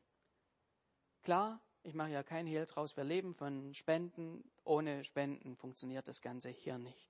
Klar, 1.23 1.61
ich 1.83 1.93
mache 1.93 2.09
ja 2.09 2.21
kein 2.21 2.47
Hehl 2.47 2.65
draus. 2.65 2.97
Wir 2.97 3.05
leben 3.05 3.33
von 3.33 3.73
Spenden. 3.73 4.43
Ohne 4.65 5.05
Spenden 5.05 5.55
funktioniert 5.55 6.09
das 6.09 6.21
Ganze 6.21 6.49
hier 6.49 6.77
nicht. 6.77 7.09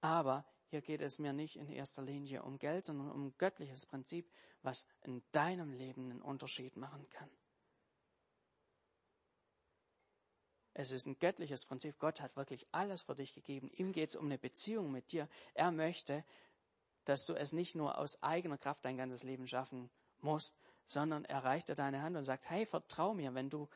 Aber 0.00 0.46
hier 0.70 0.80
geht 0.80 1.02
es 1.02 1.18
mir 1.18 1.34
nicht 1.34 1.56
in 1.56 1.68
erster 1.68 2.02
Linie 2.02 2.42
um 2.42 2.58
Geld, 2.58 2.86
sondern 2.86 3.10
um 3.10 3.36
göttliches 3.36 3.84
Prinzip, 3.84 4.32
was 4.62 4.86
in 5.02 5.22
deinem 5.32 5.74
Leben 5.74 6.10
einen 6.10 6.22
Unterschied 6.22 6.76
machen 6.76 7.06
kann. 7.10 7.30
Es 10.80 10.92
ist 10.92 11.06
ein 11.06 11.18
göttliches 11.18 11.64
Prinzip. 11.64 11.98
Gott 11.98 12.20
hat 12.20 12.36
wirklich 12.36 12.64
alles 12.70 13.02
für 13.02 13.16
dich 13.16 13.34
gegeben. 13.34 13.68
Ihm 13.72 13.90
geht 13.90 14.10
es 14.10 14.16
um 14.16 14.26
eine 14.26 14.38
Beziehung 14.38 14.92
mit 14.92 15.10
dir. 15.10 15.28
Er 15.54 15.72
möchte, 15.72 16.24
dass 17.04 17.26
du 17.26 17.34
es 17.34 17.52
nicht 17.52 17.74
nur 17.74 17.98
aus 17.98 18.22
eigener 18.22 18.58
Kraft 18.58 18.84
dein 18.84 18.96
ganzes 18.96 19.24
Leben 19.24 19.48
schaffen 19.48 19.90
musst, 20.20 20.56
sondern 20.86 21.24
er 21.24 21.42
reicht 21.42 21.68
dir 21.68 21.74
deine 21.74 22.00
Hand 22.02 22.16
und 22.16 22.22
sagt, 22.22 22.48
hey, 22.48 22.64
vertrau 22.64 23.12
mir, 23.12 23.34
wenn 23.34 23.50
du 23.50 23.68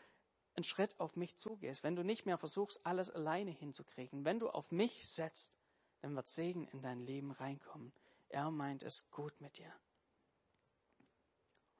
einen 0.54 0.62
Schritt 0.62 1.00
auf 1.00 1.16
mich 1.16 1.36
zugehst, 1.36 1.82
wenn 1.82 1.96
du 1.96 2.04
nicht 2.04 2.24
mehr 2.24 2.38
versuchst, 2.38 2.86
alles 2.86 3.10
alleine 3.10 3.50
hinzukriegen, 3.50 4.24
wenn 4.24 4.38
du 4.38 4.48
auf 4.48 4.70
mich 4.70 5.08
setzt, 5.08 5.56
dann 6.02 6.14
wird 6.14 6.28
Segen 6.28 6.68
in 6.68 6.82
dein 6.82 7.00
Leben 7.00 7.32
reinkommen. 7.32 7.92
Er 8.28 8.52
meint 8.52 8.84
es 8.84 9.10
gut 9.10 9.40
mit 9.40 9.58
dir. 9.58 9.74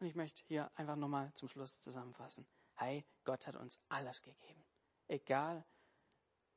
Und 0.00 0.08
ich 0.08 0.16
möchte 0.16 0.42
hier 0.48 0.68
einfach 0.74 0.96
nochmal 0.96 1.32
zum 1.34 1.48
Schluss 1.48 1.80
zusammenfassen. 1.80 2.44
Hey, 2.74 3.04
Gott 3.22 3.46
hat 3.46 3.54
uns 3.54 3.80
alles 3.88 4.20
gegeben. 4.20 4.61
Egal, 5.08 5.64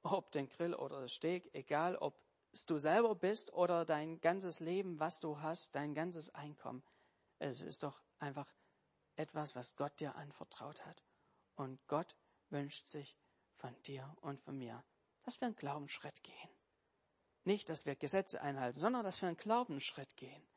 ob 0.03 0.31
den 0.31 0.49
Grill 0.49 0.73
oder 0.73 1.01
das 1.01 1.13
Steak, 1.13 1.49
egal, 1.53 1.95
ob 1.97 2.19
es 2.51 2.65
du 2.65 2.77
selber 2.77 3.15
bist 3.15 3.51
oder 3.53 3.85
dein 3.85 4.21
ganzes 4.21 4.59
Leben, 4.59 4.99
was 4.99 5.19
du 5.19 5.41
hast, 5.41 5.75
dein 5.75 5.93
ganzes 5.93 6.33
Einkommen. 6.33 6.83
Es 7.39 7.61
ist 7.61 7.83
doch 7.83 8.01
einfach 8.19 8.53
etwas, 9.15 9.55
was 9.55 9.75
Gott 9.75 9.99
dir 9.99 10.15
anvertraut 10.15 10.85
hat. 10.85 11.03
Und 11.55 11.85
Gott 11.87 12.15
wünscht 12.49 12.87
sich 12.87 13.17
von 13.55 13.75
dir 13.83 14.15
und 14.21 14.41
von 14.41 14.57
mir, 14.57 14.83
dass 15.23 15.41
wir 15.41 15.47
einen 15.47 15.55
Glaubensschritt 15.55 16.23
gehen. 16.23 16.49
Nicht, 17.43 17.69
dass 17.69 17.85
wir 17.85 17.95
Gesetze 17.95 18.41
einhalten, 18.41 18.79
sondern 18.79 19.03
dass 19.03 19.21
wir 19.21 19.27
einen 19.27 19.37
Glaubensschritt 19.37 20.15
gehen. 20.15 20.47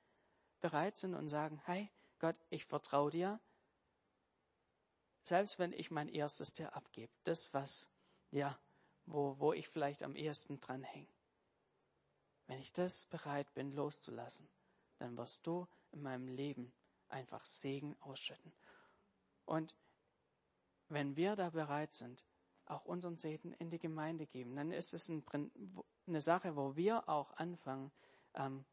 Bereit 0.60 0.96
sind 0.96 1.14
und 1.14 1.28
sagen, 1.28 1.60
hey 1.66 1.90
Gott, 2.18 2.36
ich 2.50 2.64
vertraue 2.64 3.10
dir, 3.10 3.40
selbst 5.28 5.58
wenn 5.58 5.72
ich 5.72 5.90
mein 5.90 6.08
erstes 6.08 6.52
dir 6.52 6.74
abgebe, 6.74 7.12
das 7.24 7.54
was, 7.54 7.88
ja, 8.30 8.58
wo, 9.06 9.38
wo 9.38 9.52
ich 9.52 9.68
vielleicht 9.68 10.02
am 10.02 10.16
ehesten 10.16 10.60
dran 10.60 10.82
hänge. 10.82 11.08
Wenn 12.46 12.58
ich 12.58 12.72
das 12.72 13.06
bereit 13.06 13.52
bin 13.54 13.72
loszulassen, 13.72 14.48
dann 14.98 15.16
wirst 15.16 15.46
du 15.46 15.68
in 15.92 16.02
meinem 16.02 16.28
Leben 16.28 16.72
einfach 17.08 17.44
Segen 17.44 17.96
ausschütten. 18.00 18.52
Und 19.44 19.74
wenn 20.88 21.16
wir 21.16 21.36
da 21.36 21.50
bereit 21.50 21.92
sind, 21.94 22.24
auch 22.66 22.84
unseren 22.84 23.16
Segen 23.16 23.52
in 23.54 23.70
die 23.70 23.78
Gemeinde 23.78 24.26
geben, 24.26 24.56
dann 24.56 24.72
ist 24.72 24.92
es 24.92 25.08
ein, 25.08 25.24
eine 26.06 26.20
Sache, 26.20 26.56
wo 26.56 26.76
wir 26.76 27.08
auch 27.08 27.32
anfangen. 27.32 27.92
Ähm, 28.34 28.64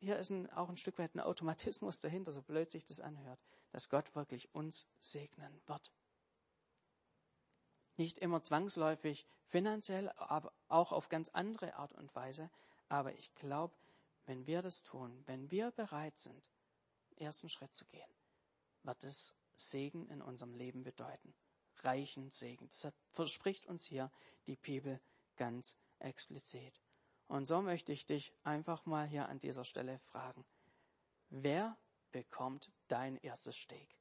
hier 0.00 0.18
ist 0.18 0.30
ein, 0.30 0.50
auch 0.50 0.68
ein 0.68 0.76
Stück 0.76 0.98
weit 0.98 1.14
ein 1.14 1.20
Automatismus 1.20 2.00
dahinter, 2.00 2.32
so 2.32 2.42
blöd 2.42 2.70
sich 2.70 2.84
das 2.84 3.00
anhört, 3.00 3.40
dass 3.70 3.88
Gott 3.88 4.14
wirklich 4.14 4.54
uns 4.54 4.88
segnen 5.00 5.60
wird. 5.66 5.92
Nicht 7.96 8.18
immer 8.18 8.42
zwangsläufig 8.42 9.26
finanziell, 9.48 10.10
aber 10.10 10.52
auch 10.68 10.92
auf 10.92 11.08
ganz 11.08 11.30
andere 11.30 11.74
Art 11.74 11.92
und 11.92 12.14
Weise. 12.14 12.50
Aber 12.88 13.12
ich 13.14 13.34
glaube, 13.34 13.74
wenn 14.26 14.46
wir 14.46 14.62
das 14.62 14.84
tun, 14.84 15.22
wenn 15.26 15.50
wir 15.50 15.70
bereit 15.72 16.18
sind, 16.18 16.50
ersten 17.16 17.48
Schritt 17.48 17.74
zu 17.74 17.84
gehen, 17.86 18.10
wird 18.82 19.02
es 19.04 19.34
Segen 19.56 20.08
in 20.08 20.22
unserem 20.22 20.54
Leben 20.54 20.84
bedeuten. 20.84 21.34
Reichen 21.82 22.30
Segen. 22.30 22.68
Das 22.68 22.92
verspricht 23.10 23.66
uns 23.66 23.84
hier 23.84 24.10
die 24.46 24.56
Bibel 24.56 25.00
ganz 25.36 25.76
explizit. 25.98 26.80
Und 27.26 27.44
so 27.44 27.60
möchte 27.62 27.92
ich 27.92 28.06
dich 28.06 28.32
einfach 28.42 28.86
mal 28.86 29.06
hier 29.06 29.28
an 29.28 29.38
dieser 29.38 29.64
Stelle 29.64 29.98
fragen. 29.98 30.44
Wer 31.30 31.76
bekommt 32.12 32.70
dein 32.88 33.16
erstes 33.16 33.56
Steak? 33.56 33.98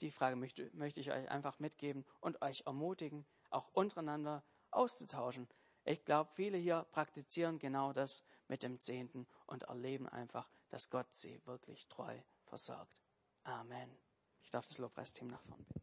Die 0.00 0.10
Frage 0.10 0.36
möchte, 0.36 0.70
möchte 0.72 1.00
ich 1.00 1.10
euch 1.10 1.28
einfach 1.28 1.58
mitgeben 1.58 2.06
und 2.20 2.40
euch 2.40 2.62
ermutigen, 2.66 3.26
auch 3.50 3.68
untereinander 3.72 4.42
auszutauschen. 4.70 5.48
Ich 5.84 6.04
glaube, 6.04 6.30
viele 6.34 6.56
hier 6.56 6.86
praktizieren 6.92 7.58
genau 7.58 7.92
das 7.92 8.24
mit 8.48 8.62
dem 8.62 8.80
Zehnten 8.80 9.26
und 9.46 9.64
erleben 9.64 10.08
einfach, 10.08 10.50
dass 10.68 10.90
Gott 10.90 11.14
sie 11.14 11.44
wirklich 11.46 11.86
treu 11.88 12.18
versorgt. 12.44 13.00
Amen. 13.44 13.98
Ich 14.42 14.50
darf 14.50 14.66
das 14.66 14.78
Lobpreisteam 14.78 15.28
nach 15.28 15.42
vorn 15.42 15.64
bitten. 15.64 15.79